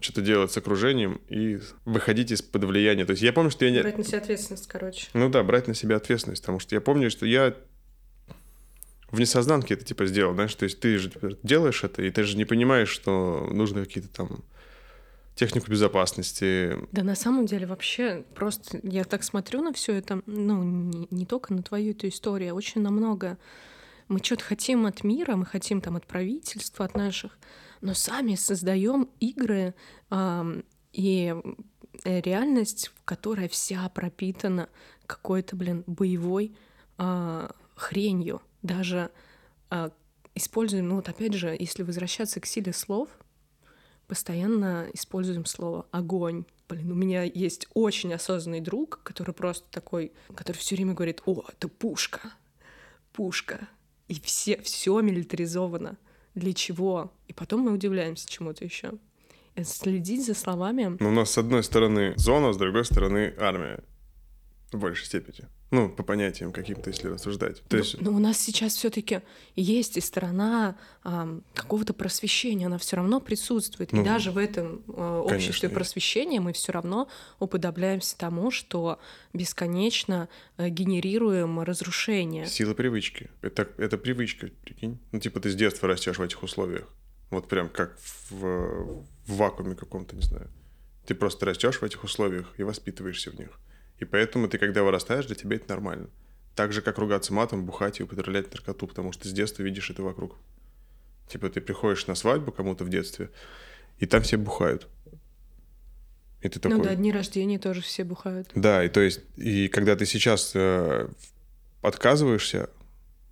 [0.00, 3.04] что-то делать с окружением и выходить из-под влияния.
[3.04, 3.82] То есть я помню, что я не...
[3.82, 5.08] Брать на себя ответственность, короче.
[5.12, 7.54] Ну да, брать на себя ответственность, потому что я помню, что я
[9.10, 12.36] в несознанке это типа сделал, знаешь, то есть ты же делаешь это, и ты же
[12.36, 14.44] не понимаешь, что нужно какие-то там
[15.40, 16.76] технику безопасности.
[16.92, 21.24] Да на самом деле вообще просто я так смотрю на все это, ну не, не
[21.24, 23.38] только на твою эту историю, а очень на много.
[24.08, 27.38] Мы что-то хотим от мира, мы хотим там от правительства, от наших,
[27.80, 29.74] но сами создаем игры
[30.10, 30.62] э,
[30.92, 31.34] и
[32.04, 34.68] реальность, которая вся пропитана
[35.06, 36.54] какой-то, блин, боевой
[36.98, 38.42] э, хренью.
[38.60, 39.10] Даже
[39.70, 39.88] э,
[40.34, 43.08] используем, ну вот опять же, если возвращаться к силе слов,
[44.10, 46.44] постоянно используем слово огонь.
[46.68, 51.44] Блин, у меня есть очень осознанный друг, который просто такой, который все время говорит: О,
[51.48, 52.32] это пушка,
[53.12, 53.68] пушка.
[54.08, 55.96] И все, все милитаризовано.
[56.34, 57.12] Для чего?
[57.28, 58.94] И потом мы удивляемся чему-то еще.
[59.62, 60.96] Следить за словами.
[60.98, 63.84] Ну, у нас с одной стороны зона, с другой стороны армия.
[64.72, 65.46] В большей степени.
[65.70, 67.62] Ну, по понятиям каким-то, если рассуждать.
[67.68, 68.00] То есть...
[68.00, 69.20] Но у нас сейчас все-таки
[69.54, 73.92] есть и сторона а, какого-то просвещения, она все равно присутствует.
[73.92, 75.70] Ну, и даже в этом а, обществе конечно.
[75.70, 77.08] просвещения мы все равно
[77.38, 78.98] уподобляемся тому, что
[79.32, 82.46] бесконечно а, генерируем разрушение.
[82.46, 83.30] Сила привычки.
[83.40, 84.98] Это, это привычка, прикинь.
[85.12, 86.88] Ну, типа ты с детства растешь в этих условиях.
[87.30, 87.96] Вот прям как
[88.30, 90.50] в, в вакууме каком-то, не знаю.
[91.06, 93.50] Ты просто растешь в этих условиях и воспитываешься в них.
[94.00, 96.08] И поэтому ты, когда вырастаешь, для тебя это нормально.
[96.56, 100.02] Так же, как ругаться матом, бухать и употреблять наркоту, потому что с детства видишь это
[100.02, 100.36] вокруг.
[101.28, 103.30] Типа ты приходишь на свадьбу кому-то в детстве,
[103.98, 104.88] и там все бухают.
[106.40, 106.78] И ты такой...
[106.78, 108.50] Ну да, дни рождения тоже все бухают.
[108.54, 111.08] Да, и то есть, и когда ты сейчас э,
[111.82, 112.70] отказываешься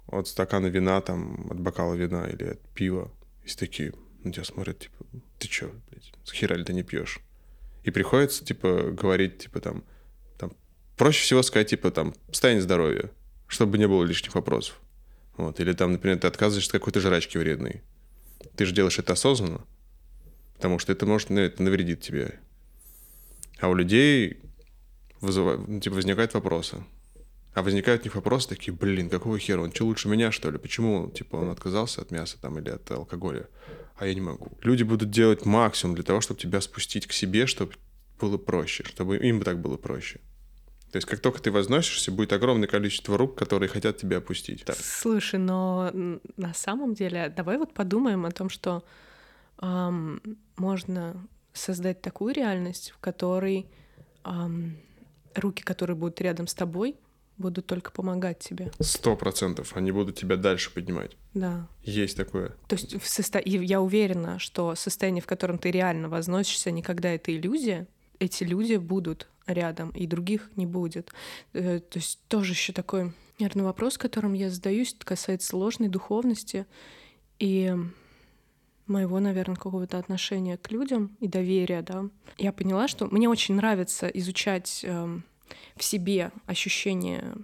[0.07, 3.11] от стакана вина, там, от бокала вина или от пива,
[3.45, 5.07] и такие на тебя смотрят, типа,
[5.39, 7.21] ты чё, блядь, с хера ли ты не пьешь?
[7.85, 9.85] И приходится, типа, говорить, типа, там,
[10.99, 13.11] проще всего сказать, типа, там, стань здоровье,
[13.47, 14.79] чтобы не было лишних вопросов.
[15.37, 15.61] Вот.
[15.61, 17.83] Или там, например, ты отказываешься от какой-то жрачки вредной.
[18.57, 19.65] Ты же делаешь это осознанно,
[20.57, 22.41] потому что это может ну, это навредит тебе.
[23.61, 24.41] А у людей
[25.21, 26.85] вызывают, ну, типа, возникают вопросы.
[27.55, 30.59] А возникают у них вопросы такие, блин, какого хера, он что, лучше меня, что ли?
[30.59, 33.49] Почему, типа, он отказался от мяса там или от алкоголя,
[33.97, 34.53] а я не могу?
[34.63, 37.73] Люди будут делать максимум для того, чтобы тебя спустить к себе, чтобы
[38.21, 40.21] было проще, чтобы им так было проще.
[40.91, 44.65] То есть как только ты возносишься, будет огромное количество рук, которые хотят тебя опустить.
[44.65, 44.77] Так.
[44.77, 45.91] Слушай, но
[46.37, 48.85] на самом деле давай вот подумаем о том, что
[49.61, 50.21] эм,
[50.57, 53.67] можно создать такую реальность, в которой
[54.25, 54.79] эм,
[55.35, 56.97] руки, которые будут рядом с тобой,
[57.37, 58.73] будут только помогать тебе.
[58.81, 59.77] Сто процентов.
[59.77, 61.17] Они будут тебя дальше поднимать.
[61.35, 61.69] Да.
[61.83, 62.55] Есть такое.
[62.67, 63.41] То есть в состо...
[63.45, 67.87] я уверена, что состояние, в котором ты реально возносишься, никогда это иллюзия.
[68.19, 71.13] Эти люди будут рядом, и других не будет.
[71.53, 76.67] Э, то есть тоже еще такой, наверное, вопрос, которым я задаюсь, касается ложной духовности
[77.39, 77.75] и
[78.87, 82.07] моего, наверное, какого-то отношения к людям и доверия, да.
[82.39, 85.21] Я поняла, что мне очень нравится изучать э,
[85.77, 87.35] в себе ощущение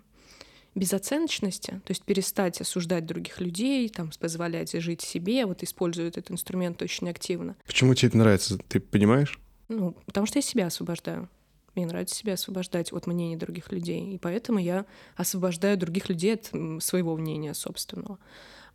[0.75, 6.83] безоценочности, то есть перестать осуждать других людей, там, позволять жить себе, вот используют этот инструмент
[6.83, 7.57] очень активно.
[7.65, 9.39] Почему тебе это нравится, ты понимаешь?
[9.69, 11.29] Ну, потому что я себя освобождаю.
[11.75, 14.87] Мне нравится себя освобождать от мнений других людей, и поэтому я
[15.17, 16.53] освобождаю других людей от
[16.83, 18.19] своего мнения собственного.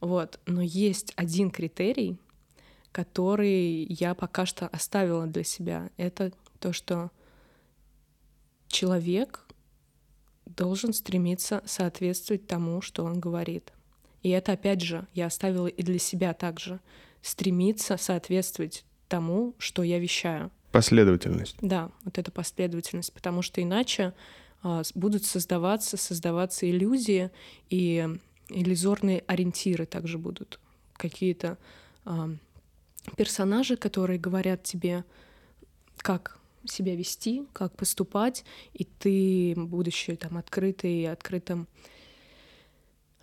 [0.01, 0.39] Вот.
[0.45, 2.17] Но есть один критерий,
[2.91, 5.89] который я пока что оставила для себя.
[5.97, 7.11] Это то, что
[8.67, 9.45] человек
[10.45, 13.71] должен стремиться соответствовать тому, что он говорит.
[14.23, 16.81] И это, опять же, я оставила и для себя также.
[17.21, 20.51] Стремиться соответствовать тому, что я вещаю.
[20.72, 21.55] Последовательность.
[21.61, 24.13] Да, вот эта последовательность, потому что иначе
[24.61, 27.32] а, будут создаваться, создаваться иллюзии,
[27.70, 28.07] и
[28.49, 30.59] иллюзорные ориентиры также будут.
[30.95, 31.57] Какие-то
[32.05, 32.30] а,
[33.15, 35.05] персонажи, которые говорят тебе,
[35.97, 38.43] как себя вести, как поступать,
[38.74, 41.67] и ты, будучи там открытый и открытым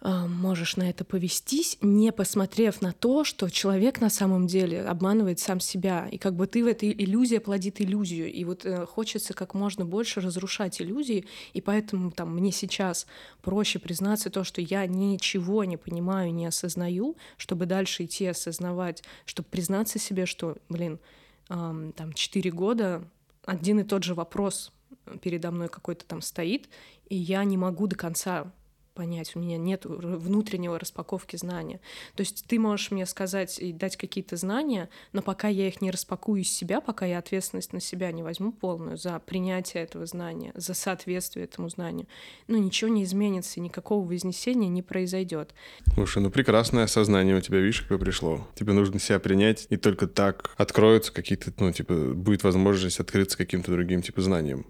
[0.06, 5.58] можешь на это повестись, не посмотрев на то, что человек на самом деле обманывает сам
[5.58, 6.08] себя.
[6.10, 8.32] И как бы ты в этой иллюзии плодит иллюзию.
[8.32, 11.26] И вот э, хочется как можно больше разрушать иллюзии.
[11.54, 13.06] И поэтому там мне сейчас
[13.42, 19.48] проще признаться то, что я ничего не понимаю, не осознаю, чтобы дальше идти осознавать, чтобы
[19.48, 21.00] признаться себе, что, блин,
[21.48, 23.02] там четыре года
[23.44, 24.72] один и тот же вопрос
[25.20, 26.68] передо мной какой-то там стоит,
[27.08, 28.52] и я не могу до конца
[28.96, 31.80] понять, у меня нет внутреннего распаковки знания.
[32.16, 35.90] То есть ты можешь мне сказать и дать какие-то знания, но пока я их не
[35.90, 40.52] распакую из себя, пока я ответственность на себя не возьму полную за принятие этого знания,
[40.54, 42.06] за соответствие этому знанию,
[42.48, 45.54] ну ничего не изменится, никакого вознесения не произойдет.
[45.94, 48.48] Слушай, ну прекрасное осознание у тебя, видишь, какое пришло.
[48.54, 53.70] Тебе нужно себя принять, и только так откроются какие-то, ну, типа, будет возможность открыться каким-то
[53.70, 54.66] другим, типа, знанием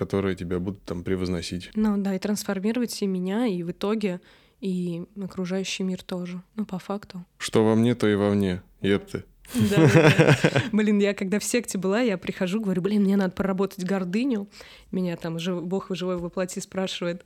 [0.00, 1.70] которые тебя будут там превозносить.
[1.74, 4.22] Ну да, и трансформировать и меня, и в итоге
[4.62, 6.42] и окружающий мир тоже.
[6.56, 7.22] Ну, по факту.
[7.36, 8.62] Что во мне, то и во мне.
[8.80, 9.24] Епты.
[9.54, 10.38] Да,
[10.72, 14.48] Блин, я когда в секте была, я прихожу, говорю, блин, мне надо проработать гордыню.
[14.90, 17.22] Меня там жив, Бог живой воплоти спрашивает.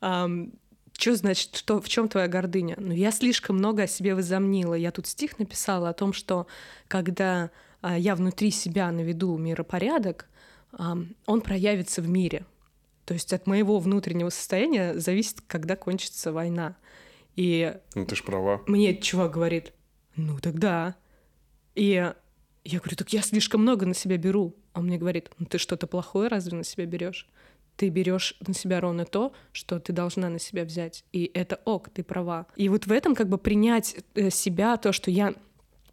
[0.00, 2.74] что значит, что, в чем твоя гордыня?
[2.76, 4.74] Ну, я слишком много о себе возомнила.
[4.74, 6.48] Я тут стих написала о том, что
[6.88, 7.50] когда
[7.82, 10.26] а, я внутри себя наведу миропорядок,
[10.72, 12.44] он проявится в мире.
[13.04, 16.76] То есть от моего внутреннего состояния зависит, когда кончится война.
[17.36, 18.62] И ну ты ж права.
[18.66, 19.72] Мне чувак говорит,
[20.16, 20.96] ну тогда.
[21.74, 22.12] И
[22.64, 24.56] я говорю, так я слишком много на себя беру.
[24.72, 27.28] А он мне говорит, ну ты что-то плохое разве на себя берешь?
[27.76, 31.04] Ты берешь на себя ровно то, что ты должна на себя взять.
[31.12, 32.46] И это ок, ты права.
[32.56, 35.34] И вот в этом как бы принять э, себя, то, что я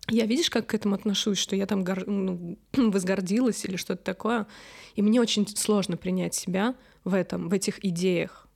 [0.09, 2.05] я, видишь, как к этому отношусь, что я там гор...
[2.07, 4.47] ну, возгордилась или что-то такое.
[4.95, 8.47] И мне очень сложно принять себя в этом, в этих идеях.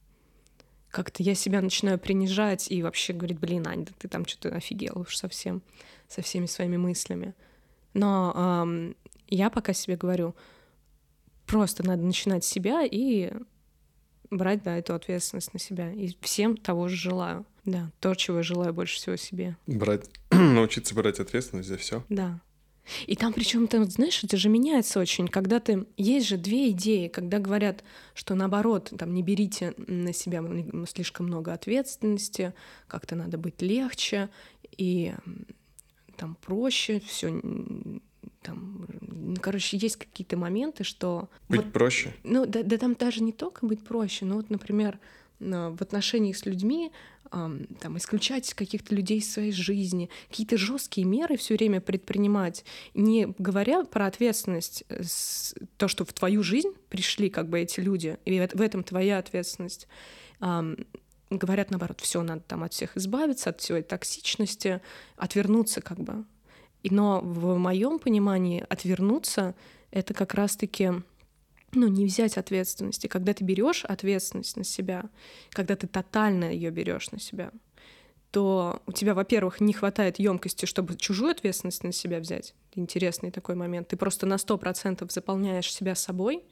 [0.90, 5.00] Как-то я себя начинаю принижать и вообще говорить, блин, Ань, да ты там что-то офигела
[5.00, 5.62] уж совсем,
[6.08, 7.34] со всеми своими мыслями.
[7.94, 8.96] Но эм,
[9.28, 10.36] я пока себе говорю,
[11.46, 13.32] просто надо начинать с себя и
[14.30, 15.92] брать, да, эту ответственность на себя.
[15.92, 17.46] И всем того же желаю.
[17.68, 19.58] Да, то, чего я желаю больше всего себе.
[19.68, 22.02] Брать, научиться брать ответственность за все.
[22.08, 22.40] Да.
[23.08, 25.28] И там причем, ты знаешь, это же меняется очень.
[25.28, 25.86] Когда ты...
[25.98, 30.42] Есть же две идеи, когда говорят, что наоборот, там, не берите на себя
[30.88, 32.54] слишком много ответственности,
[32.88, 34.30] как-то надо быть легче
[34.78, 35.14] и
[36.16, 37.42] там проще, все
[38.42, 41.28] там, ну, короче, есть какие-то моменты, что...
[41.50, 42.14] Быть вот, проще?
[42.24, 45.00] Ну, да, да там даже не только быть проще, но вот, например,
[45.40, 46.92] в отношениях с людьми
[47.32, 53.84] там, исключать каких-то людей из своей жизни, какие-то жесткие меры все время предпринимать, не говоря
[53.84, 55.02] про ответственность, э,
[55.78, 59.88] то, что в твою жизнь пришли как бы эти люди, и в этом твоя ответственность,
[61.30, 64.82] говорят наоборот, все надо там от всех избавиться, от всей токсичности,
[65.16, 66.26] отвернуться как бы.
[66.84, 69.56] Но в моем понимании отвернуться
[69.92, 70.92] это как раз-таки
[71.74, 73.08] ну, не взять ответственности.
[73.08, 75.10] Когда ты берешь ответственность на себя,
[75.52, 77.52] когда ты тотально ее берешь на себя,
[78.32, 82.54] то у тебя, во-первых, не хватает емкости, чтобы чужую ответственность на себя взять.
[82.76, 83.88] Интересный такой момент.
[83.88, 86.44] Ты просто на сто процентов заполняешь себя собой,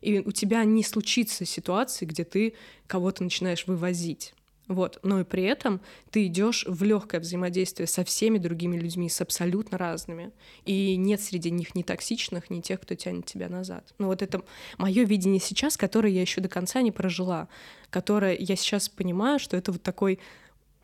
[0.00, 2.54] и у тебя не случится ситуации, где ты
[2.86, 4.34] кого-то начинаешь вывозить.
[4.68, 4.98] Вот.
[5.02, 9.76] Но и при этом ты идешь в легкое взаимодействие со всеми другими людьми, с абсолютно
[9.76, 10.30] разными.
[10.64, 13.92] И нет среди них ни токсичных, ни тех, кто тянет тебя назад.
[13.98, 14.42] Ну вот это
[14.78, 17.48] мое видение сейчас, которое я еще до конца не прожила,
[17.90, 20.18] которое я сейчас понимаю, что это вот такой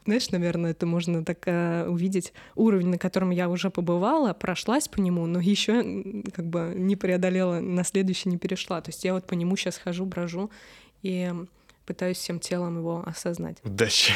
[0.04, 5.02] знаешь, наверное, это можно так э, увидеть уровень, на котором я уже побывала, прошлась по
[5.02, 5.82] нему, но еще
[6.32, 8.80] как бы не преодолела, на следующий не перешла.
[8.80, 10.50] То есть я вот по нему сейчас хожу, брожу,
[11.02, 11.30] и
[11.88, 13.56] пытаюсь всем телом его осознать.
[13.64, 14.12] Удачи.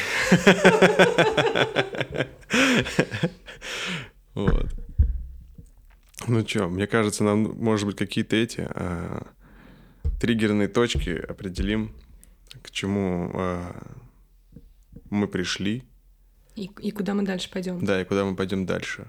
[4.35, 4.66] Вот.
[6.27, 9.27] Ну что, мне кажется, нам, может быть, какие-то эти а,
[10.20, 11.95] триггерные точки определим,
[12.62, 13.95] к чему а,
[15.11, 15.83] мы пришли.
[16.57, 17.85] И, и куда мы дальше пойдем.
[17.85, 19.07] Да, и куда мы пойдем дальше.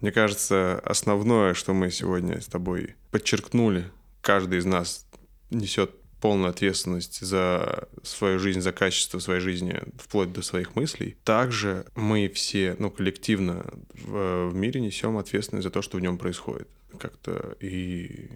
[0.00, 3.90] Мне кажется, основное, что мы сегодня с тобой подчеркнули,
[4.20, 5.06] каждый из нас
[5.50, 11.16] несет полную ответственность за свою жизнь, за качество своей жизни, вплоть до своих мыслей.
[11.24, 13.64] Также мы все, ну, коллективно
[13.94, 16.68] в, в мире несем ответственность за то, что в нем происходит.
[16.98, 18.30] Как-то и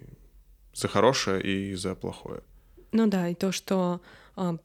[0.73, 2.41] за хорошее, и за плохое.
[2.91, 4.01] Ну да, и то, что,
[4.35, 4.57] а,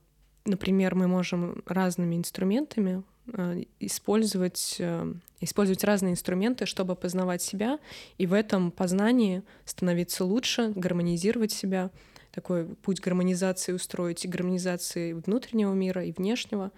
[0.45, 3.03] например, мы можем разными инструментами
[3.33, 7.79] а, использовать, э, использовать разные инструменты, чтобы познавать себя,
[8.17, 11.91] и в этом познании становиться лучше, гармонизировать себя,
[12.33, 16.73] такой путь гармонизации устроить, гармонизации внутреннего мира и внешнего,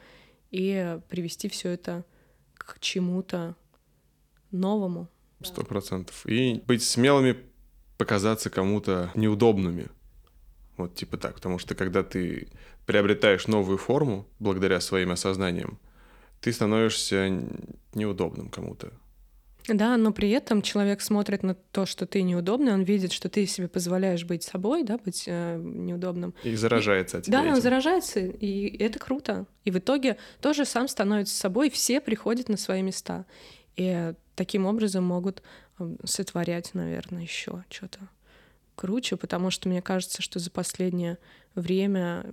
[0.50, 2.04] и привести все это
[2.54, 3.56] к чему-то
[4.50, 5.08] новому.
[5.42, 6.26] Сто процентов.
[6.26, 7.36] И быть смелыми,
[7.96, 9.88] показаться кому-то неудобными.
[10.76, 11.34] Вот типа так.
[11.34, 12.48] Потому что когда ты
[12.86, 15.78] приобретаешь новую форму благодаря своим осознаниям,
[16.40, 17.28] ты становишься
[17.94, 18.92] неудобным кому-то.
[19.68, 23.46] Да, но при этом человек смотрит на то, что ты неудобный, он видит, что ты
[23.46, 26.34] себе позволяешь быть собой, да, быть э, неудобным.
[26.44, 27.62] И заражается от Да, тебя он этим.
[27.62, 29.46] заражается, и это круто.
[29.64, 33.26] И в итоге тоже сам становится собой, и все приходят на свои места.
[33.76, 35.42] И таким образом могут
[35.78, 38.00] м, сотворять, наверное, еще что-то
[38.74, 41.18] круче, потому что мне кажется, что за последнее
[41.54, 42.24] время,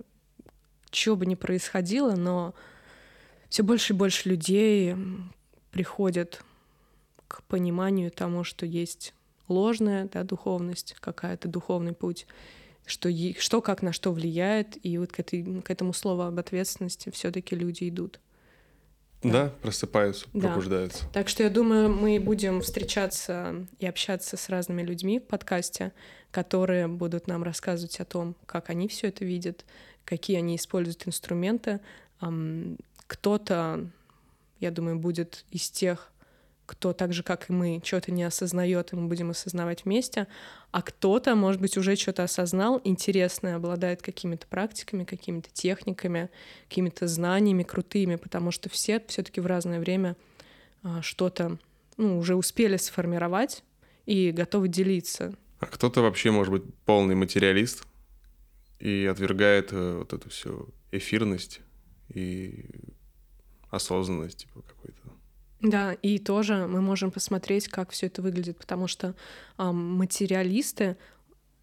[0.90, 2.54] что бы ни происходило, но
[3.50, 4.94] все больше и больше людей
[5.70, 6.42] приходят
[7.28, 9.14] к пониманию тому, что есть
[9.48, 12.26] ложная да, духовность, какая-то духовный путь,
[12.86, 17.10] что, что как на что влияет, и вот к, этой, к этому слову об ответственности
[17.10, 18.18] все-таки люди идут.
[19.22, 20.48] Да, просыпаются, Да.
[20.48, 21.04] пробуждаются.
[21.12, 25.92] Так что я думаю, мы будем встречаться и общаться с разными людьми в подкасте,
[26.30, 29.64] которые будут нам рассказывать о том, как они все это видят,
[30.04, 31.80] какие они используют инструменты.
[33.06, 33.90] Кто-то,
[34.60, 36.12] я думаю, будет из тех,
[36.68, 40.26] кто так же, как и мы, что-то не осознает, и мы будем осознавать вместе,
[40.70, 46.28] а кто-то, может быть, уже что-то осознал, интересное, обладает какими-то практиками, какими-то техниками,
[46.68, 50.14] какими-то знаниями крутыми, потому что все все-таки в разное время
[50.82, 51.58] а, что-то
[51.96, 53.64] ну, уже успели сформировать
[54.04, 55.34] и готовы делиться.
[55.60, 57.86] А кто-то вообще может быть полный материалист
[58.78, 61.60] и отвергает э, вот эту всю эфирность
[62.10, 62.66] и
[63.70, 64.97] осознанность типа какой-то.
[65.60, 69.14] Да, и тоже мы можем посмотреть, как все это выглядит, потому что
[69.56, 70.96] а, материалисты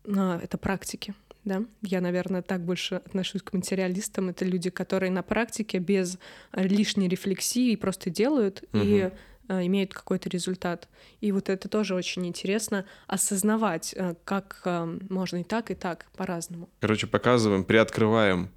[0.06, 1.14] а, это практики.
[1.46, 1.64] Да?
[1.82, 4.30] Я, наверное, так больше отношусь к материалистам.
[4.30, 6.18] Это люди, которые на практике без
[6.54, 9.12] лишней рефлексии просто делают и
[9.48, 10.90] а, имеют какой-то результат.
[11.22, 16.08] И вот это тоже очень интересно осознавать, а, как а, можно и так, и так
[16.18, 16.70] по-разному.
[16.80, 18.50] Короче, показываем, приоткрываем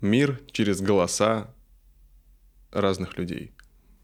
[0.00, 1.52] мир через голоса
[2.70, 3.52] разных людей.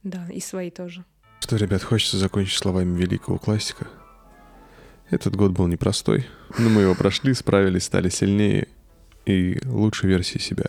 [0.04, 1.04] Да, и свои тоже.
[1.40, 3.88] Что, ребят, хочется закончить словами великого классика.
[5.10, 6.26] Этот год был непростой,
[6.58, 8.68] но мы его прошли, справились, стали сильнее
[9.26, 10.66] и лучшей версией себя.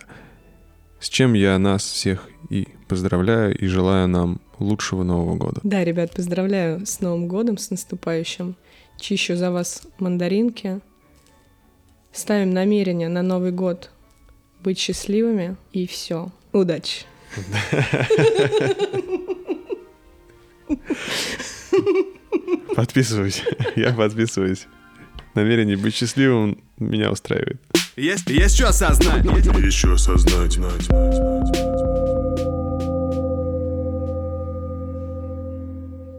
[1.00, 5.60] С чем я нас всех и поздравляю, и желаю нам лучшего Нового года.
[5.62, 8.56] Да, ребят, поздравляю с Новым годом, с наступающим.
[8.98, 10.80] Чищу за вас мандаринки.
[12.12, 13.90] Ставим намерение на Новый год
[14.62, 15.56] быть счастливыми.
[15.72, 16.30] И все.
[16.52, 17.04] Удачи.
[22.74, 23.42] Подписываюсь.
[23.76, 24.66] Я подписываюсь.
[25.34, 27.60] Намерение быть счастливым меня устраивает.
[27.96, 29.24] Есть, есть что осознать.
[29.24, 32.05] Еще осознать, знать, знать, знать.